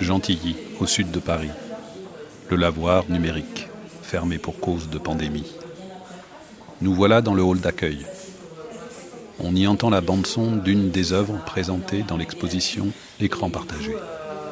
Gentilly, 0.00 0.56
au 0.80 0.86
sud 0.86 1.10
de 1.10 1.18
Paris. 1.18 1.50
Le 2.50 2.56
lavoir 2.56 3.04
numérique, 3.08 3.68
fermé 4.02 4.38
pour 4.38 4.60
cause 4.60 4.88
de 4.88 4.98
pandémie. 4.98 5.52
Nous 6.80 6.94
voilà 6.94 7.20
dans 7.20 7.34
le 7.34 7.42
hall 7.42 7.60
d'accueil. 7.60 8.06
On 9.40 9.54
y 9.54 9.66
entend 9.66 9.90
la 9.90 10.00
bande-son 10.00 10.56
d'une 10.56 10.90
des 10.90 11.12
œuvres 11.12 11.38
présentées 11.44 12.04
dans 12.04 12.16
l'exposition 12.16 12.88
Écran 13.20 13.50
partagé. 13.50 13.96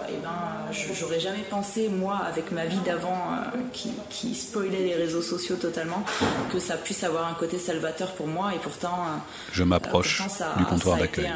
Eh 0.09 0.13
ben, 0.23 0.95
j'aurais 0.99 1.21
jamais 1.21 1.45
pensé, 1.49 1.89
moi, 1.89 2.17
avec 2.27 2.51
ma 2.53 2.67
vie 2.67 2.81
d'avant 2.85 3.17
euh, 3.33 3.59
qui, 3.73 3.91
qui, 4.11 4.35
spoilait 4.35 4.85
les 4.85 4.95
réseaux 4.95 5.23
sociaux 5.23 5.57
totalement, 5.57 6.05
que 6.53 6.59
ça 6.59 6.77
puisse 6.77 7.05
avoir 7.05 7.29
un 7.29 7.35
côté 7.35 7.59
salvateur 7.59 8.13
pour 8.15 8.27
moi. 8.27 8.55
Et 8.55 8.59
pourtant, 8.59 8.95
euh, 8.95 9.17
je 9.53 9.63
m'approche 9.63 10.23
du 10.57 10.65
comptoir 10.65 10.99
d'accueil. 10.99 11.31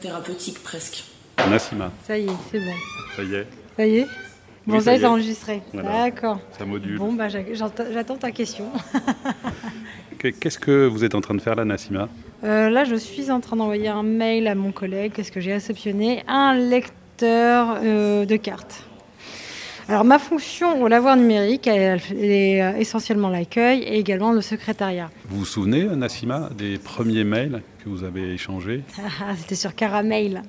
thérapeutique 0.00 0.62
presque. 0.62 1.04
Nassima. 1.50 1.90
Ça 2.06 2.18
y 2.18 2.26
est, 2.26 2.36
c'est 2.50 2.58
bon. 2.58 2.74
Ça 3.16 3.22
y 3.22 3.34
est. 3.34 3.46
Ça 3.76 3.86
y 3.86 3.96
est. 3.98 4.06
Bon, 4.66 4.80
ça, 4.80 4.94
est 4.94 5.04
enregistré. 5.04 5.62
D'accord. 5.74 6.40
Ça 6.58 6.64
module. 6.64 6.98
Bon, 6.98 7.12
bah, 7.12 7.28
j'attends 7.28 8.16
ta 8.16 8.30
question. 8.30 8.66
Qu'est-ce 10.18 10.58
que 10.58 10.86
vous 10.86 11.04
êtes 11.04 11.14
en 11.14 11.20
train 11.20 11.34
de 11.34 11.40
faire 11.40 11.54
là, 11.54 11.66
Nassima 11.66 12.08
euh, 12.44 12.70
Là, 12.70 12.84
je 12.84 12.94
suis 12.94 13.30
en 13.30 13.40
train 13.40 13.56
d'envoyer 13.56 13.88
un 13.88 14.02
mail 14.02 14.48
à 14.48 14.54
mon 14.54 14.72
collègue. 14.72 15.12
Qu'est-ce 15.14 15.30
que 15.30 15.40
j'ai 15.40 15.52
réceptionné 15.52 16.24
Un 16.28 16.54
lecteur 16.54 17.78
euh, 17.82 18.24
de 18.24 18.36
cartes. 18.36 18.84
Alors, 19.86 20.04
ma 20.04 20.18
fonction 20.18 20.80
au 20.82 20.88
lavoir 20.88 21.16
numérique, 21.16 21.66
elle, 21.66 22.00
est 22.18 22.62
euh, 22.62 22.78
essentiellement 22.78 23.28
l'accueil 23.28 23.80
et 23.80 23.98
également 23.98 24.32
le 24.32 24.40
secrétariat. 24.40 25.10
Vous 25.28 25.40
vous 25.40 25.44
souvenez, 25.44 25.84
Nassima, 25.84 26.48
des 26.56 26.78
premiers 26.78 27.24
mails 27.24 27.60
que 27.84 27.90
vous 27.90 28.02
avez 28.02 28.32
échangés? 28.32 28.82
Ah, 29.20 29.34
C'était 29.36 29.56
sur 29.56 29.74
Caramel. 29.74 30.42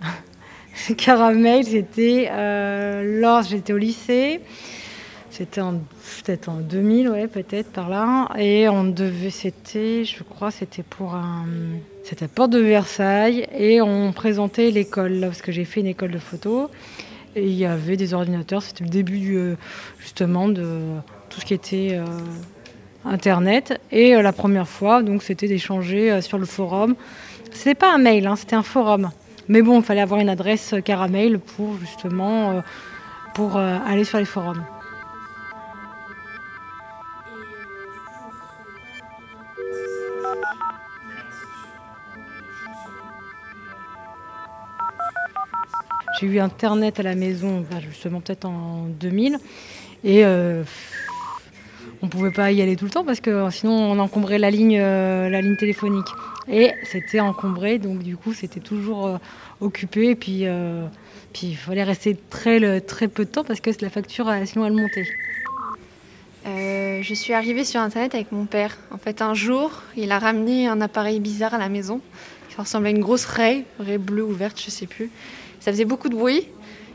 Caramel, 0.97 1.63
c'était 1.65 2.29
euh, 2.31 3.21
lorsque 3.21 3.51
j'étais 3.51 3.73
au 3.73 3.77
lycée. 3.77 4.41
C'était 5.29 5.61
peut-être 5.61 6.47
en 6.47 6.57
2000, 6.57 7.09
ouais, 7.09 7.27
peut-être 7.27 7.71
par 7.71 7.89
là. 7.89 8.29
Et 8.37 8.69
on 8.69 8.85
devait, 8.85 9.29
c'était, 9.29 10.05
je 10.05 10.23
crois, 10.23 10.49
c'était 10.49 10.83
pour 10.83 11.13
un, 11.13 11.45
c'était 12.03 12.29
Porte 12.29 12.51
de 12.51 12.59
Versailles, 12.59 13.45
et 13.57 13.81
on 13.81 14.13
présentait 14.13 14.71
l'école, 14.71 15.19
parce 15.21 15.41
que 15.41 15.51
j'ai 15.51 15.65
fait 15.65 15.81
une 15.81 15.87
école 15.87 16.11
de 16.11 16.19
photo. 16.19 16.69
Et 17.35 17.45
il 17.47 17.55
y 17.55 17.65
avait 17.65 17.97
des 17.97 18.13
ordinateurs. 18.13 18.63
C'était 18.63 18.85
le 18.85 18.89
début 18.89 19.35
euh, 19.35 19.55
justement 19.99 20.47
de 20.47 20.79
tout 21.29 21.41
ce 21.41 21.45
qui 21.45 21.53
était 21.53 21.89
euh, 21.93 22.05
Internet. 23.03 23.77
Et 23.91 24.13
la 24.13 24.31
première 24.31 24.69
fois, 24.69 25.03
donc, 25.03 25.21
c'était 25.21 25.49
d'échanger 25.49 26.21
sur 26.21 26.37
le 26.37 26.45
forum. 26.45 26.95
C'était 27.51 27.75
pas 27.75 27.93
un 27.93 27.97
mail, 27.97 28.25
hein, 28.25 28.37
c'était 28.37 28.55
un 28.55 28.63
forum. 28.63 29.11
Mais 29.47 29.61
bon, 29.61 29.79
il 29.79 29.83
fallait 29.83 30.01
avoir 30.01 30.19
une 30.19 30.29
adresse 30.29 30.73
caramel 30.83 31.39
pour 31.39 31.77
justement 31.77 32.51
euh, 32.51 32.61
pour 33.33 33.57
euh, 33.57 33.77
aller 33.85 34.03
sur 34.03 34.17
les 34.17 34.25
forums. 34.25 34.63
J'ai 46.19 46.27
eu 46.27 46.39
Internet 46.39 46.99
à 46.99 47.03
la 47.03 47.13
maison, 47.13 47.65
justement 47.81 48.21
peut-être 48.21 48.45
en 48.45 48.85
2000. 48.99 49.37
Et 50.05 50.25
euh, 50.25 50.63
on 52.01 52.07
ne 52.07 52.11
pouvait 52.11 52.31
pas 52.31 52.51
y 52.51 52.61
aller 52.61 52.75
tout 52.75 52.85
le 52.85 52.91
temps 52.91 53.03
parce 53.03 53.19
que 53.19 53.49
sinon 53.49 53.73
on 53.73 53.99
encombrait 53.99 54.39
la 54.39 54.51
ligne, 54.51 54.79
la 54.79 55.41
ligne 55.41 55.57
téléphonique. 55.57 56.07
Et 56.47 56.73
c'était 56.83 57.19
encombré, 57.19 57.79
donc 57.79 57.99
du 57.99 58.17
coup, 58.17 58.33
c'était 58.33 58.59
toujours 58.59 59.07
euh, 59.07 59.17
occupé. 59.61 60.09
Et 60.09 60.15
puis, 60.15 60.41
euh, 60.43 60.85
puis 61.33 61.47
il 61.47 61.57
fallait 61.57 61.83
rester 61.83 62.15
très, 62.29 62.81
très 62.81 63.07
peu 63.07 63.25
de 63.25 63.29
temps 63.29 63.43
parce 63.43 63.59
que 63.59 63.71
la 63.81 63.89
facture, 63.89 64.31
sinon, 64.45 64.67
elle 64.67 64.73
montait. 64.73 65.07
Euh, 66.45 66.99
je 67.01 67.13
suis 67.15 67.33
arrivée 67.33 67.65
sur 67.65 67.81
Internet 67.81 68.13
avec 68.13 68.31
mon 68.31 68.45
père. 68.45 68.77
En 68.91 68.97
fait, 68.97 69.21
un 69.23 69.33
jour, 69.33 69.81
il 69.97 70.11
a 70.11 70.19
ramené 70.19 70.67
un 70.67 70.79
appareil 70.81 71.19
bizarre 71.19 71.55
à 71.55 71.57
la 71.57 71.69
maison. 71.69 71.99
qui 72.49 72.57
ressemblait 72.57 72.89
à 72.89 72.91
une 72.91 73.01
grosse 73.01 73.25
raie, 73.25 73.65
raie 73.79 73.97
bleue 73.97 74.23
ou 74.23 74.31
verte, 74.31 74.61
je 74.63 74.69
sais 74.69 74.85
plus. 74.85 75.09
Ça 75.59 75.71
faisait 75.71 75.85
beaucoup 75.85 76.09
de 76.09 76.15
bruit. 76.15 76.47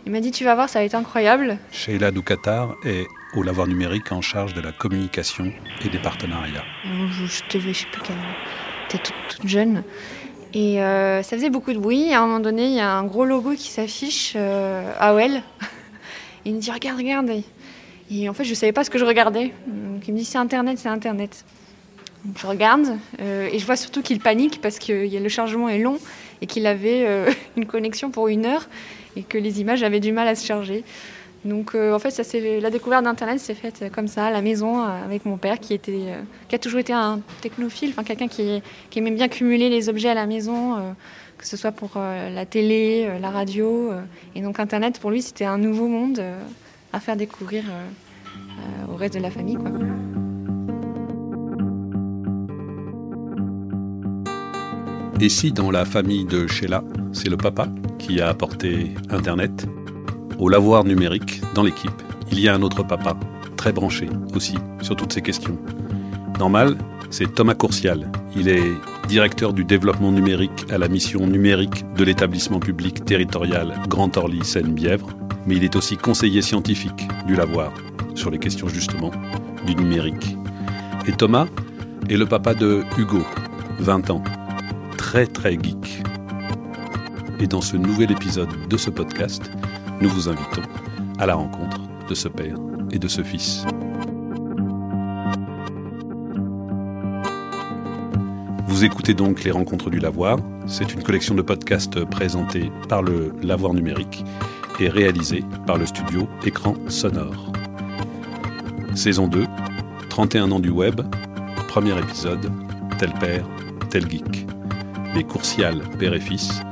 Il 0.07 0.13
m'a 0.13 0.21
dit 0.21 0.31
Tu 0.31 0.45
vas 0.45 0.55
voir, 0.55 0.69
ça 0.69 0.79
va 0.79 0.85
être 0.85 0.95
incroyable. 0.95 1.59
Sheila 1.73 2.13
Doukatar 2.13 2.77
est 2.85 3.07
au 3.35 3.43
lavoir 3.43 3.67
numérique 3.67 4.13
en 4.13 4.21
charge 4.21 4.55
de 4.55 4.61
la 4.61 4.73
communication 4.73 5.53
et 5.85 5.89
des 5.89 5.99
partenariats. 5.99 6.65
Je, 6.85 7.27
je, 7.27 7.43
te 7.45 7.59
je 7.59 7.73
sais 7.73 7.87
plus 7.91 8.03
quelle 8.03 8.17
toute, 8.89 9.49
jeune. 9.49 9.83
Et 10.53 10.83
euh, 10.83 11.23
ça 11.23 11.37
faisait 11.37 11.51
beaucoup 11.51 11.73
de 11.73 11.79
bruit. 11.79 12.13
à 12.13 12.23
un 12.23 12.27
moment 12.27 12.41
donné, 12.41 12.67
il 12.67 12.75
y 12.75 12.81
a 12.81 12.93
un 12.93 13.05
gros 13.05 13.25
logo 13.25 13.53
qui 13.53 13.69
s'affiche, 13.69 14.33
euh, 14.37 14.93
AOL. 14.99 15.43
il 16.45 16.55
me 16.55 16.61
dit 16.61 16.71
Regarde, 16.73 16.99
regarde. 16.99 17.31
Et 18.11 18.29
en 18.29 18.35
fait, 18.35 18.45
je 18.45 18.51
ne 18.51 18.55
savais 18.57 18.73
pas 18.73 18.83
ce 18.83 18.91
que 18.91 18.99
je 18.99 19.05
regardais. 19.05 19.53
Donc, 19.67 20.09
il 20.09 20.15
me 20.15 20.19
dit 20.19 20.25
C'est 20.25 20.39
Internet, 20.39 20.79
c'est 20.79 20.89
Internet. 20.89 21.45
Je 22.39 22.47
regarde 22.47 22.99
euh, 23.21 23.49
et 23.51 23.59
je 23.59 23.65
vois 23.65 23.77
surtout 23.77 24.03
qu'il 24.03 24.21
panique 24.21 24.61
parce 24.61 24.79
que 24.79 24.93
le 24.93 25.29
chargement 25.29 25.69
est 25.69 25.79
long 25.79 25.99
et 26.43 26.47
qu'il 26.47 26.67
avait 26.67 27.07
euh, 27.07 27.31
une 27.57 27.67
connexion 27.67 28.11
pour 28.11 28.29
une 28.29 28.45
heure 28.47 28.69
et 29.17 29.23
que 29.23 29.39
les 29.39 29.61
images 29.61 29.83
avaient 29.83 30.01
du 30.01 30.13
mal 30.13 30.29
à 30.29 30.35
se 30.35 30.47
charger. 30.47 30.85
Donc 31.45 31.75
euh, 31.75 31.95
en 31.95 31.99
fait, 31.99 32.61
la 32.61 32.71
découverte 32.71 33.05
d'Internet 33.05 33.41
s'est 33.41 33.55
faite 33.55 33.91
comme 33.95 34.09
ça 34.09 34.27
à 34.27 34.31
la 34.31 34.43
maison 34.43 34.83
euh, 34.83 35.05
avec 35.05 35.25
mon 35.25 35.39
père 35.39 35.57
euh, 35.57 36.23
qui 36.49 36.55
a 36.55 36.59
toujours 36.59 36.81
été 36.81 36.93
un 36.93 37.21
technophile, 37.41 37.95
quelqu'un 38.05 38.29
qui, 38.29 38.63
qui, 38.91 38.99
aimait 38.99 39.11
bien 39.11 39.29
cumuler 39.29 39.71
les 39.71 39.89
objets 39.89 40.11
à 40.11 40.15
la 40.15 40.27
maison, 40.27 40.95
que 41.39 41.47
ce 41.47 41.57
soit 41.57 41.73
pour 41.73 41.93
la 41.97 42.45
télé, 42.45 43.09
la 43.21 43.31
radio. 43.31 43.93
et 44.35 44.43
donc 44.43 44.61
Internet, 44.61 44.99
pour 45.01 45.11
lui, 45.11 45.23
c'était 45.23 45.47
un 45.47 45.59
nouveau 45.59 45.89
monde 45.89 46.23
à 46.93 47.01
faire 47.01 47.17
découvrir 47.17 47.65
au 48.93 48.97
reste 48.97 49.15
de 49.15 49.21
la 49.21 49.31
famille. 49.31 49.57
Quoi. 49.57 49.71
Et 55.21 55.29
si 55.29 55.53
dans 55.53 55.71
la 55.71 55.85
famille 55.85 56.25
de 56.25 56.47
Sheila, 56.47 56.83
c'est 57.13 57.29
le 57.29 57.37
papa 57.37 57.69
qui 57.99 58.21
a 58.21 58.29
apporté 58.29 58.95
Internet? 59.11 59.67
Au 60.41 60.49
lavoir 60.49 60.85
numérique, 60.85 61.43
dans 61.55 61.63
l'équipe, 61.63 61.91
il 62.33 62.41
y 62.41 62.49
a 62.49 62.55
un 62.55 62.63
autre 62.63 62.83
papa, 62.83 63.15
très 63.57 63.73
branché 63.73 64.09
aussi 64.35 64.55
sur 64.81 64.97
toutes 64.97 65.13
ces 65.13 65.21
questions. 65.21 65.59
Normal, 66.39 66.79
c'est 67.11 67.35
Thomas 67.35 67.55
Courcial. 67.55 68.11
Il 68.35 68.49
est 68.49 68.73
directeur 69.07 69.53
du 69.53 69.65
développement 69.65 70.13
numérique 70.13 70.65
à 70.71 70.79
la 70.79 70.89
mission 70.89 71.27
numérique 71.27 71.85
de 71.95 72.05
l'établissement 72.05 72.59
public 72.59 73.05
territorial 73.05 73.75
Grand 73.89 74.17
Orly 74.17 74.43
Seine-Bièvre, 74.43 75.11
mais 75.47 75.57
il 75.57 75.65
est 75.65 75.77
aussi 75.77 75.99
conseiller 75.99 76.41
scientifique 76.41 77.09
du 77.27 77.35
lavoir 77.35 77.73
sur 78.15 78.31
les 78.31 78.39
questions 78.39 78.69
justement 78.69 79.11
du 79.67 79.75
numérique. 79.75 80.37
Et 81.07 81.13
Thomas 81.13 81.49
est 82.09 82.17
le 82.17 82.27
papa 82.27 82.55
de 82.55 82.83
Hugo, 82.97 83.23
20 83.81 84.11
ans, 84.11 84.23
très 84.97 85.27
très 85.27 85.53
geek. 85.53 86.03
Et 87.41 87.47
dans 87.47 87.61
ce 87.61 87.77
nouvel 87.77 88.11
épisode 88.11 88.51
de 88.69 88.77
ce 88.77 88.91
podcast, 88.91 89.51
nous 90.01 90.09
vous 90.09 90.29
invitons 90.29 90.63
à 91.19 91.27
la 91.27 91.35
rencontre 91.35 91.81
de 92.09 92.15
ce 92.15 92.29
père 92.29 92.57
et 92.91 92.99
de 92.99 93.09
ce 93.09 93.23
fils. 93.23 93.65
Vous 98.67 98.85
écoutez 98.85 99.15
donc 99.15 99.45
les 99.45 99.51
rencontres 99.51 99.91
du 99.91 99.99
lavoir. 99.99 100.39
C'est 100.67 100.95
une 100.95 101.03
collection 101.03 101.35
de 101.35 101.43
podcasts 101.43 102.05
présentés 102.07 102.73
par 102.89 103.03
le 103.03 103.33
lavoir 103.43 103.75
numérique 103.75 104.25
et 104.79 104.89
réalisée 104.89 105.45
par 105.67 105.77
le 105.77 105.85
studio 105.85 106.27
Écran 106.47 106.75
Sonore. 106.89 107.53
Saison 108.95 109.29
2, 109.29 109.45
31 110.09 110.51
ans 110.53 110.61
du 110.61 110.71
web, 110.71 111.01
premier 111.69 111.99
épisode, 111.99 112.51
tel 112.99 113.13
père, 113.15 113.47
tel 113.91 114.09
geek. 114.11 114.47
Les 115.15 115.25
coursiales 115.25 115.83
père 115.99 116.15
et 116.15 116.21
fils, 116.21 116.63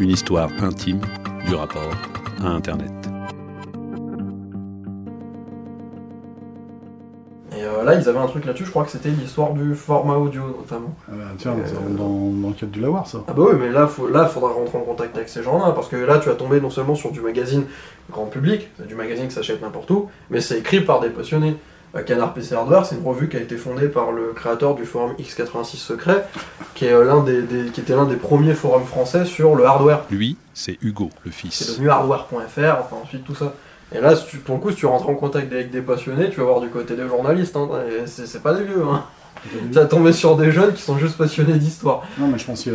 une 0.00 0.10
histoire 0.10 0.50
intime 0.62 1.00
du 1.46 1.54
rapport 1.54 2.13
Internet. 2.42 2.92
Et 7.56 7.62
euh, 7.62 7.84
là, 7.84 7.94
ils 7.94 8.08
avaient 8.08 8.18
un 8.18 8.26
truc 8.26 8.44
là-dessus, 8.46 8.64
je 8.64 8.70
crois 8.70 8.84
que 8.84 8.90
c'était 8.90 9.10
l'histoire 9.10 9.52
du 9.52 9.74
format 9.74 10.16
audio 10.16 10.42
notamment. 10.58 10.94
Ah 11.08 11.12
bah, 11.16 11.24
tiens, 11.38 11.52
euh, 11.52 11.96
dans, 11.96 12.30
dans, 12.30 12.48
le 12.48 12.54
cadre 12.54 12.72
du 12.72 12.80
lavoir 12.80 13.06
ça. 13.06 13.22
Ah 13.28 13.32
bah 13.32 13.44
oui, 13.50 13.56
mais 13.60 13.70
là, 13.70 13.86
faut, 13.86 14.08
là, 14.08 14.26
faudra 14.26 14.50
rentrer 14.50 14.78
en 14.78 14.82
contact 14.82 15.16
avec 15.16 15.28
ces 15.28 15.42
gens-là, 15.42 15.72
parce 15.72 15.88
que 15.88 15.96
là, 15.96 16.18
tu 16.18 16.28
vas 16.28 16.34
tomber 16.34 16.60
non 16.60 16.70
seulement 16.70 16.94
sur 16.94 17.12
du 17.12 17.20
magazine 17.20 17.64
grand 18.10 18.26
public, 18.26 18.68
c'est 18.76 18.88
du 18.88 18.94
magazine 18.94 19.28
qui 19.28 19.34
s'achète 19.34 19.62
n'importe 19.62 19.90
où, 19.90 20.08
mais 20.30 20.40
c'est 20.40 20.58
écrit 20.58 20.80
par 20.80 21.00
des 21.00 21.10
passionnés. 21.10 21.56
Euh, 21.96 22.02
Canard 22.02 22.34
PC 22.34 22.54
Hardware, 22.54 22.84
c'est 22.86 22.96
une 22.96 23.06
revue 23.06 23.28
qui 23.28 23.36
a 23.36 23.40
été 23.40 23.56
fondée 23.56 23.88
par 23.88 24.12
le 24.12 24.32
créateur 24.34 24.74
du 24.74 24.84
forum 24.84 25.12
X86 25.18 25.76
Secret, 25.76 26.26
qui, 26.74 26.86
est 26.86 26.92
euh, 26.92 27.04
l'un 27.04 27.22
des, 27.22 27.70
qui 27.72 27.80
était 27.80 27.94
l'un 27.94 28.06
des 28.06 28.16
premiers 28.16 28.54
forums 28.54 28.84
français 28.84 29.24
sur 29.24 29.54
le 29.54 29.64
hardware. 29.64 30.04
Lui, 30.10 30.36
c'est 30.54 30.78
Hugo, 30.82 31.10
le 31.24 31.30
fils. 31.30 31.54
C'est 31.54 31.72
devenu 31.72 31.90
hardware.fr, 31.90 32.80
enfin 32.80 32.96
ensuite 33.02 33.24
tout 33.24 33.34
ça. 33.34 33.54
Et 33.94 34.00
là, 34.00 34.14
pour 34.44 34.56
le 34.56 34.60
coup, 34.60 34.70
si 34.70 34.76
tu 34.76 34.86
rentres 34.86 35.08
en 35.08 35.14
contact 35.14 35.52
avec 35.52 35.70
des 35.70 35.80
passionnés, 35.80 36.30
tu 36.30 36.40
vas 36.40 36.46
voir 36.46 36.60
du 36.60 36.68
côté 36.68 36.96
des 36.96 37.06
journalistes. 37.06 37.54
Hein, 37.56 37.68
c'est, 38.06 38.42
pas 38.42 38.54
des 38.54 38.64
vieux. 38.64 38.82
Hein. 38.82 39.04
Tu 39.52 39.74
vas 39.74 39.84
tomber 39.84 40.12
sur 40.12 40.36
des 40.36 40.50
jeunes 40.50 40.72
qui 40.72 40.82
sont 40.82 40.98
juste 40.98 41.16
passionnés 41.16 41.58
d'histoire. 41.58 42.02
Non, 42.18 42.26
mais 42.26 42.38
je 42.38 42.44
pense 42.44 42.62
qu'il 42.62 42.72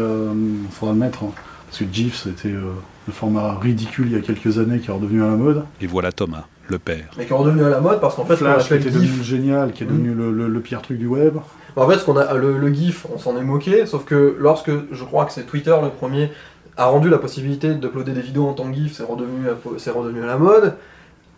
faudra 0.72 0.96
mettre 0.96 1.26
Parce 1.66 1.80
que 1.80 1.86
GIF, 1.92 2.24
c'était 2.24 2.50
euh, 2.50 2.72
le 3.08 3.14
format 3.14 3.58
ridicule 3.60 4.08
il 4.08 4.14
y 4.14 4.16
a 4.16 4.22
quelques 4.22 4.60
années 4.60 4.80
qui 4.80 4.90
est 4.90 4.94
redevenu 4.94 5.24
à 5.24 5.28
la 5.28 5.36
mode. 5.36 5.66
Et 5.82 5.88
voilà 5.88 6.12
Thomas, 6.12 6.46
le 6.70 6.80
père. 6.80 7.06
Mais 7.18 7.26
qui 7.26 7.34
est 7.34 7.36
redevenu 7.36 7.64
à 7.64 7.70
la 7.70 7.80
mode 7.82 8.00
parce 8.00 8.16
qu'en 8.16 8.26
fait, 8.26 8.36
Flash, 8.36 8.68
qui 8.68 8.74
était 8.76 8.90
devenu 8.90 9.06
GIF. 9.08 9.24
génial, 9.24 9.72
qui 9.72 9.84
est 9.84 9.88
devenu 9.88 10.14
le, 10.14 10.32
le- 10.32 10.48
le 10.48 10.60
pire 10.60 10.82
truc 10.82 10.98
du 10.98 11.08
web. 11.08 11.36
En 11.76 11.88
fait, 11.88 11.98
ce 12.00 12.06
qu'on 12.06 12.18
a, 12.18 12.34
le, 12.34 12.58
le 12.58 12.74
GIF, 12.74 13.06
on 13.14 13.18
s'en 13.18 13.38
est 13.38 13.44
moqué, 13.44 13.86
sauf 13.86 14.04
que 14.06 14.36
lorsque 14.40 14.72
je 14.92 15.04
crois 15.04 15.26
que 15.26 15.32
c'est 15.32 15.44
Twitter 15.44 15.76
le 15.82 15.90
premier 15.90 16.32
a 16.78 16.86
rendu 16.86 17.10
la 17.10 17.18
possibilité 17.18 17.74
d'uploader 17.76 18.12
des 18.14 18.22
vidéos 18.22 18.48
en 18.48 18.54
tant 18.54 18.70
que 18.70 18.74
GIF, 18.76 18.94
c'est 18.94 19.04
redevenu, 19.04 19.48
c'est 19.78 19.92
redevenu 19.92 20.24
à 20.24 20.28
la 20.28 20.38
mode. 20.38 20.74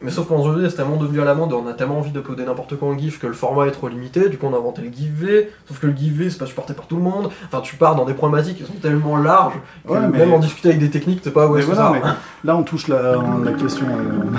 Mais 0.04 0.10
sauf 0.10 0.28
qu'aujourd'hui, 0.28 0.66
c'est 0.68 0.78
tellement 0.78 0.98
devenu 0.98 1.22
à 1.22 1.26
la 1.26 1.36
mode, 1.36 1.54
on 1.54 1.68
a 1.68 1.74
tellement 1.74 2.00
envie 2.00 2.10
d'uploader 2.10 2.44
n'importe 2.44 2.76
quoi 2.76 2.88
en 2.88 2.98
GIF 2.98 3.20
que 3.20 3.28
le 3.28 3.34
format 3.34 3.68
est 3.68 3.72
trop 3.72 3.88
limité. 3.88 4.30
Du 4.30 4.38
coup, 4.40 4.48
on 4.48 4.54
a 4.56 4.58
inventé 4.58 4.82
le 4.82 4.92
GIF-V, 4.92 5.52
sauf 5.68 5.80
que 5.80 5.86
le 5.86 5.94
GIF-V, 5.96 6.32
c'est 6.32 6.40
pas 6.40 6.48
supporté 6.48 6.74
par 6.74 6.88
tout 6.88 6.96
le 6.96 7.04
monde. 7.04 7.30
Enfin, 7.46 7.62
tu 7.62 7.76
pars 7.76 7.96
dans 7.96 8.06
des 8.06 8.16
problématiques 8.16 8.58
qui 8.58 8.64
sont 8.66 8.74
tellement 8.82 9.18
larges 9.18 9.54
que 9.88 9.92
Ouais, 9.94 10.00
mais- 10.12 10.18
même 10.18 10.34
en 10.34 10.40
discuter 10.40 10.70
avec 10.70 10.80
des 10.82 10.90
techniques, 10.90 11.20
tu 11.22 11.26
sais 11.26 11.34
pas 11.34 11.48
où 11.48 11.56
est-ce 11.58 11.68
que 11.68 11.76
voilà, 11.76 12.02
ça 12.02 12.16
là, 12.44 12.56
on 12.58 12.64
touche 12.64 12.88
la, 12.88 13.18
la 13.46 13.52
question 13.54 13.86
euh, 13.86 14.38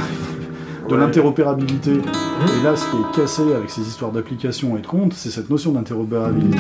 de 0.89 0.95
Ouais. 0.95 1.01
l'interopérabilité. 1.01 1.93
Et 1.93 2.65
là, 2.65 2.75
ce 2.77 2.85
qui 2.91 2.97
est 2.97 3.21
cassé 3.23 3.43
avec 3.55 3.71
ces 3.71 3.83
histoires 3.83 4.11
d'applications 4.13 4.77
et 4.77 4.81
de 4.81 4.87
comptes, 4.87 5.13
c'est 5.15 5.31
cette 5.31 5.49
notion 5.51 5.73
d'interopérabilité. 5.73 6.59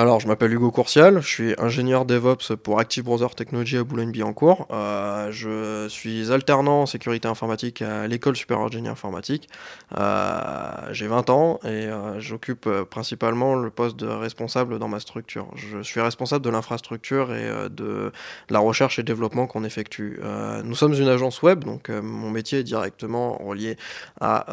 Alors, 0.00 0.18
je 0.18 0.26
m'appelle 0.26 0.54
Hugo 0.54 0.70
Courcial, 0.70 1.20
je 1.20 1.28
suis 1.28 1.54
ingénieur 1.58 2.06
DevOps 2.06 2.56
pour 2.62 2.80
Active 2.80 3.04
Browser 3.04 3.26
Technology 3.36 3.76
à 3.76 3.84
Boulogne-Billancourt. 3.84 4.66
Euh, 4.70 5.30
je 5.30 5.88
suis 5.90 6.32
alternant 6.32 6.80
en 6.80 6.86
sécurité 6.86 7.28
informatique 7.28 7.82
à 7.82 8.06
l'école 8.06 8.34
supérieure 8.34 8.70
de 8.70 8.78
informatique. 8.88 9.50
Euh, 9.98 10.88
J'ai 10.92 11.06
20 11.06 11.28
ans 11.28 11.60
et 11.64 11.68
euh, 11.68 12.18
j'occupe 12.18 12.66
principalement 12.88 13.54
le 13.56 13.68
poste 13.68 13.96
de 13.96 14.06
responsable 14.06 14.78
dans 14.78 14.88
ma 14.88 15.00
structure. 15.00 15.48
Je 15.54 15.82
suis 15.82 16.00
responsable 16.00 16.42
de 16.42 16.50
l'infrastructure 16.50 17.34
et 17.34 17.68
de 17.68 18.10
la 18.48 18.58
recherche 18.58 18.98
et 18.98 19.02
développement 19.02 19.46
qu'on 19.46 19.64
effectue. 19.64 20.18
Nous 20.64 20.74
sommes 20.76 20.94
une 20.94 21.08
agence 21.08 21.42
web, 21.42 21.64
donc 21.64 21.90
mon 21.90 22.30
métier 22.30 22.60
est 22.60 22.64
directement 22.64 23.36
relié 23.36 23.76
à 24.18 24.46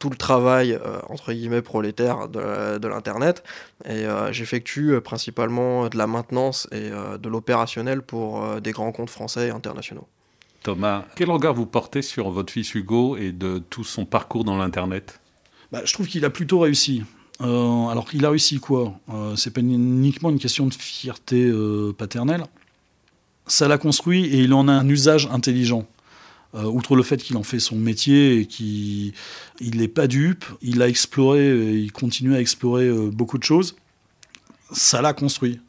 tout 0.00 0.10
le 0.10 0.16
travail 0.16 0.72
euh, 0.72 0.98
entre 1.08 1.32
guillemets 1.32 1.62
prolétaire 1.62 2.26
de, 2.28 2.78
de 2.78 2.88
l'internet 2.88 3.44
et 3.84 4.06
euh, 4.06 4.32
j'effectue 4.32 4.94
euh, 4.94 5.00
principalement 5.00 5.88
de 5.88 5.96
la 5.96 6.08
maintenance 6.08 6.66
et 6.72 6.90
euh, 6.90 7.18
de 7.18 7.28
l'opérationnel 7.28 8.02
pour 8.02 8.42
euh, 8.42 8.58
des 8.58 8.72
grands 8.72 8.90
comptes 8.90 9.10
français 9.10 9.48
et 9.48 9.50
internationaux. 9.50 10.08
Thomas, 10.62 11.04
quel 11.16 11.30
regard 11.30 11.54
vous 11.54 11.66
portez 11.66 12.02
sur 12.02 12.30
votre 12.30 12.52
fils 12.52 12.74
Hugo 12.74 13.16
et 13.16 13.32
de 13.32 13.62
tout 13.70 13.84
son 13.84 14.04
parcours 14.04 14.44
dans 14.44 14.56
l'Internet? 14.56 15.20
Bah, 15.70 15.82
je 15.84 15.92
trouve 15.92 16.06
qu'il 16.06 16.24
a 16.24 16.30
plutôt 16.30 16.58
réussi. 16.58 17.04
Euh, 17.40 17.86
alors, 17.86 18.06
il 18.12 18.24
a 18.26 18.30
réussi 18.30 18.60
quoi? 18.60 18.92
Euh, 19.12 19.36
C'est 19.36 19.52
pas 19.52 19.60
uniquement 19.60 20.28
une 20.30 20.38
question 20.38 20.66
de 20.66 20.74
fierté 20.74 21.44
euh, 21.44 21.94
paternelle. 21.96 22.44
Ça 23.46 23.68
l'a 23.68 23.78
construit 23.78 24.26
et 24.26 24.40
il 24.40 24.52
en 24.52 24.68
a 24.68 24.72
un 24.72 24.88
usage 24.88 25.28
intelligent. 25.32 25.86
Euh, 26.54 26.64
outre 26.64 26.96
le 26.96 27.04
fait 27.04 27.18
qu'il 27.18 27.36
en 27.36 27.44
fait 27.44 27.60
son 27.60 27.76
métier 27.76 28.40
et 28.40 28.46
qu'il 28.46 29.12
n'est 29.60 29.88
pas 29.88 30.08
dupe, 30.08 30.44
il 30.62 30.82
a 30.82 30.88
exploré, 30.88 31.48
et 31.48 31.76
il 31.76 31.92
continue 31.92 32.34
à 32.34 32.40
explorer 32.40 32.86
euh, 32.86 33.10
beaucoup 33.10 33.38
de 33.38 33.44
choses. 33.44 33.76
Ça 34.72 35.00
l'a 35.00 35.12
construit. 35.12 35.60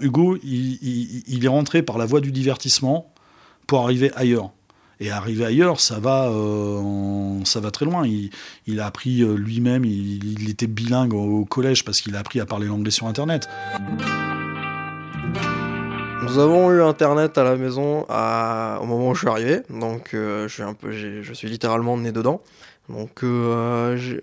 Hugo, 0.00 0.38
il, 0.42 1.44
est 1.44 1.48
rentré 1.48 1.82
par 1.82 1.98
la 1.98 2.06
voie 2.06 2.20
du 2.20 2.32
divertissement 2.32 3.12
pour 3.66 3.80
arriver 3.80 4.10
ailleurs. 4.16 4.50
Et 4.98 5.10
arriver 5.10 5.44
ailleurs, 5.44 5.80
ça 5.80 5.98
va, 5.98 6.28
euh, 6.28 7.40
ça 7.44 7.60
va 7.60 7.70
très 7.70 7.84
loin. 7.84 8.06
Il, 8.66 8.80
a 8.80 8.86
appris 8.86 9.22
euh, 9.22 9.34
lui-même, 9.34 9.84
il, 9.84 10.50
était 10.50 10.66
bilingue 10.66 11.14
au, 11.14 11.40
au 11.40 11.44
collège 11.44 11.84
parce 11.84 12.00
qu'il 12.00 12.16
a 12.16 12.18
appris 12.18 12.40
à 12.40 12.46
parler 12.46 12.66
l'anglais 12.66 12.90
sur 12.90 13.06
Internet. 13.06 13.48
Nous 16.30 16.38
avons 16.38 16.70
eu 16.70 16.80
internet 16.80 17.38
à 17.38 17.42
la 17.42 17.56
maison 17.56 18.02
au 18.02 18.86
moment 18.86 19.08
où 19.08 19.14
je 19.16 19.18
suis 19.18 19.28
arrivé, 19.28 19.62
donc 19.68 20.14
euh, 20.14 20.46
je 20.46 21.32
suis 21.32 21.48
littéralement 21.48 21.96
né 21.96 22.12
dedans. 22.12 22.40
Donc, 22.88 23.24
euh, 23.24 24.20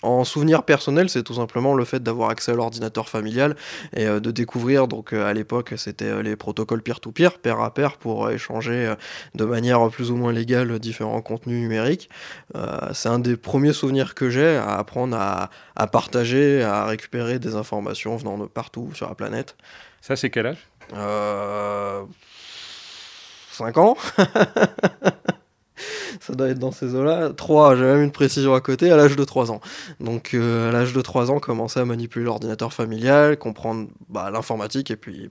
en 0.00 0.24
souvenir 0.24 0.62
personnel, 0.62 1.10
c'est 1.10 1.22
tout 1.22 1.34
simplement 1.34 1.74
le 1.74 1.84
fait 1.84 2.02
d'avoir 2.02 2.30
accès 2.30 2.52
à 2.52 2.54
l'ordinateur 2.54 3.10
familial 3.10 3.56
et 3.94 4.06
euh, 4.06 4.20
de 4.20 4.30
découvrir. 4.30 4.88
Donc, 4.88 5.12
à 5.12 5.34
l'époque, 5.34 5.74
c'était 5.76 6.22
les 6.22 6.34
protocoles 6.34 6.80
peer-to-peer, 6.80 7.38
pair 7.38 7.60
à 7.60 7.74
pair, 7.74 7.98
pour 7.98 8.30
échanger 8.30 8.94
de 9.34 9.44
manière 9.44 9.86
plus 9.90 10.10
ou 10.10 10.16
moins 10.16 10.32
légale 10.32 10.78
différents 10.78 11.20
contenus 11.20 11.60
numériques. 11.60 12.08
C'est 12.94 13.10
un 13.10 13.18
des 13.18 13.36
premiers 13.36 13.74
souvenirs 13.74 14.14
que 14.14 14.30
j'ai 14.30 14.56
à 14.56 14.78
apprendre 14.78 15.14
à 15.14 15.86
partager, 15.88 16.62
à 16.62 16.86
récupérer 16.86 17.38
des 17.38 17.54
informations 17.54 18.16
venant 18.16 18.38
de 18.38 18.46
partout 18.46 18.92
sur 18.94 19.10
la 19.10 19.14
planète. 19.14 19.56
Ça, 20.00 20.16
c'est 20.16 20.30
quel 20.30 20.46
âge? 20.46 20.70
Euh... 20.92 22.02
5 23.52 23.76
ans 23.78 23.96
Ça 26.20 26.34
doit 26.34 26.48
être 26.48 26.58
dans 26.58 26.72
ces 26.72 26.94
eaux-là. 26.94 27.30
3, 27.30 27.76
j'ai 27.76 27.84
même 27.84 28.02
une 28.02 28.12
précision 28.12 28.54
à 28.54 28.60
côté, 28.60 28.90
à 28.90 28.96
l'âge 28.96 29.16
de 29.16 29.24
3 29.24 29.50
ans. 29.50 29.60
Donc 30.00 30.34
euh, 30.34 30.68
à 30.68 30.72
l'âge 30.72 30.92
de 30.92 31.00
3 31.00 31.30
ans, 31.30 31.38
commencer 31.38 31.80
à 31.80 31.84
manipuler 31.84 32.26
l'ordinateur 32.26 32.72
familial, 32.72 33.38
comprendre 33.38 33.88
bah, 34.08 34.30
l'informatique 34.30 34.90
et 34.90 34.96
puis 34.96 35.30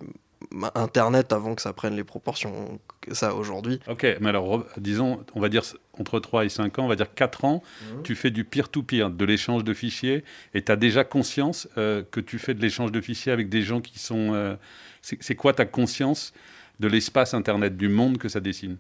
Internet 0.76 1.32
avant 1.32 1.54
que 1.56 1.62
ça 1.62 1.74
prenne 1.74 1.96
les 1.96 2.04
proportions 2.04 2.80
que 3.02 3.14
ça 3.14 3.30
a 3.30 3.34
aujourd'hui. 3.34 3.80
Ok, 3.88 4.06
mais 4.20 4.30
alors, 4.30 4.66
disons, 4.78 5.24
on 5.36 5.40
va 5.40 5.50
dire 5.50 5.64
entre 6.00 6.20
3 6.20 6.46
et 6.46 6.50
5 6.50 6.80
ans, 6.80 6.86
on 6.86 6.88
va 6.88 6.96
dire 6.96 7.14
4 7.14 7.46
ans, 7.46 7.62
Mhm. 7.96 8.04
tu 8.04 8.16
fais 8.16 8.32
du 8.32 8.44
peer-to-peer, 8.46 9.10
de 9.12 9.26
l'échange 9.26 9.64
de 9.64 9.74
fichiers, 9.74 10.24
et 10.54 10.62
tu 10.64 10.72
as 10.72 10.76
déjà 10.76 11.04
conscience 11.04 11.68
euh, 11.78 12.04
que 12.10 12.20
tu 12.20 12.40
fais 12.40 12.54
de 12.54 12.62
l'échange 12.62 12.92
de 12.92 13.02
fichiers 13.02 13.32
avec 13.32 13.50
des 13.50 13.62
gens 13.62 13.82
qui 13.82 14.00
sont... 14.00 14.34
euh, 14.34 14.56
c'est 15.02 15.36
quoi 15.36 15.54
ta 15.54 15.66
conscience 15.66 16.34
de 16.80 16.88
l'espace 16.88 17.34
Internet, 17.34 17.78
du 17.78 17.88
monde 17.90 18.18
que 18.18 18.28
ça 18.30 18.40
dessine? 18.40 18.78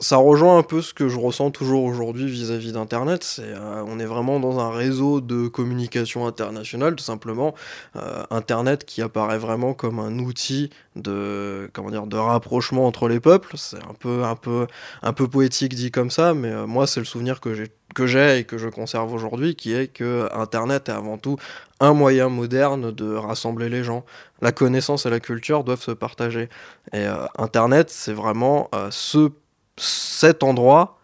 Ça 0.00 0.16
rejoint 0.16 0.58
un 0.58 0.62
peu 0.62 0.80
ce 0.80 0.94
que 0.94 1.08
je 1.08 1.18
ressens 1.18 1.50
toujours 1.50 1.82
aujourd'hui 1.82 2.26
vis-à-vis 2.26 2.72
d'Internet. 2.72 3.24
C'est, 3.24 3.42
euh, 3.42 3.82
on 3.86 3.98
est 3.98 4.04
vraiment 4.04 4.38
dans 4.38 4.60
un 4.60 4.70
réseau 4.70 5.20
de 5.20 5.48
communication 5.48 6.26
internationale, 6.26 6.94
tout 6.94 7.04
simplement. 7.04 7.54
Euh, 7.96 8.22
Internet 8.30 8.84
qui 8.84 9.02
apparaît 9.02 9.38
vraiment 9.38 9.74
comme 9.74 9.98
un 9.98 10.18
outil 10.18 10.70
de, 10.94 11.68
comment 11.72 11.90
dire, 11.90 12.06
de 12.06 12.16
rapprochement 12.16 12.86
entre 12.86 13.08
les 13.08 13.18
peuples. 13.18 13.56
C'est 13.56 13.82
un 13.82 13.94
peu, 13.98 14.24
un 14.24 14.36
peu, 14.36 14.66
un 15.02 15.12
peu 15.12 15.26
poétique 15.26 15.74
dit 15.74 15.90
comme 15.90 16.10
ça, 16.10 16.32
mais 16.32 16.50
euh, 16.50 16.66
moi, 16.66 16.86
c'est 16.86 17.00
le 17.00 17.06
souvenir 17.06 17.40
que 17.40 17.54
j'ai, 17.54 17.66
que 17.94 18.06
j'ai 18.06 18.38
et 18.38 18.44
que 18.44 18.56
je 18.56 18.68
conserve 18.68 19.12
aujourd'hui, 19.12 19.56
qui 19.56 19.74
est 19.74 19.88
que 19.88 20.28
Internet 20.32 20.88
est 20.88 20.92
avant 20.92 21.18
tout 21.18 21.38
un 21.80 21.92
moyen 21.92 22.28
moderne 22.28 22.92
de 22.92 23.14
rassembler 23.14 23.68
les 23.68 23.82
gens. 23.82 24.04
La 24.42 24.52
connaissance 24.52 25.06
et 25.06 25.10
la 25.10 25.20
culture 25.20 25.64
doivent 25.64 25.82
se 25.82 25.90
partager. 25.90 26.48
Et 26.92 27.06
Internet, 27.38 27.90
c'est 27.90 28.12
vraiment 28.12 28.68
ce 28.90 29.30
cet 29.78 30.42
endroit, 30.42 30.98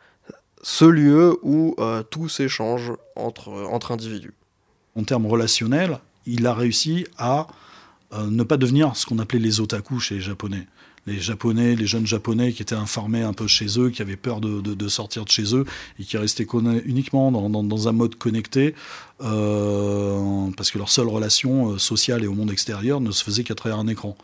ce 0.62 0.84
lieu 0.84 1.38
où 1.42 1.74
euh, 1.78 2.02
tout 2.02 2.28
s'échange 2.28 2.92
entre, 3.16 3.48
entre 3.70 3.92
individus. 3.92 4.34
En 4.96 5.04
termes 5.04 5.26
relationnels, 5.26 5.98
il 6.26 6.46
a 6.46 6.54
réussi 6.54 7.06
à 7.18 7.46
euh, 8.12 8.26
ne 8.30 8.42
pas 8.44 8.56
devenir 8.56 8.96
ce 8.96 9.06
qu'on 9.06 9.18
appelait 9.18 9.40
les 9.40 9.60
otaku 9.60 9.98
chez 10.00 10.16
les 10.16 10.20
Japonais. 10.20 10.66
Les 11.06 11.18
Japonais, 11.20 11.74
les 11.76 11.86
jeunes 11.86 12.06
Japonais 12.06 12.52
qui 12.54 12.62
étaient 12.62 12.74
informés 12.74 13.22
un 13.22 13.34
peu 13.34 13.46
chez 13.46 13.78
eux, 13.78 13.90
qui 13.90 14.00
avaient 14.00 14.16
peur 14.16 14.40
de, 14.40 14.62
de- 14.62 14.72
de 14.72 14.88
sortir 14.88 15.26
de 15.26 15.30
chez 15.30 15.54
eux 15.54 15.66
et 15.98 16.04
qui 16.04 16.16
restaient 16.16 16.46
conna- 16.46 16.80
uniquement 16.86 17.30
dans, 17.30 17.50
dans- 17.50 17.62
dans 17.62 17.88
un 17.88 17.92
mode 17.92 18.14
connecté 18.14 18.74
euh, 19.20 20.48
parce 20.56 20.70
que 20.70 20.78
leur 20.78 20.88
seule 20.88 21.08
relation 21.08 21.76
sociale 21.78 22.24
et 22.24 22.26
au 22.26 22.34
monde 22.34 22.50
extérieur 22.50 23.00
ne 23.00 23.10
se 23.10 23.22
faisait 23.22 23.44
qu'à 23.44 23.54
travers 23.54 23.78
un 23.78 23.86
écran. 23.88 24.16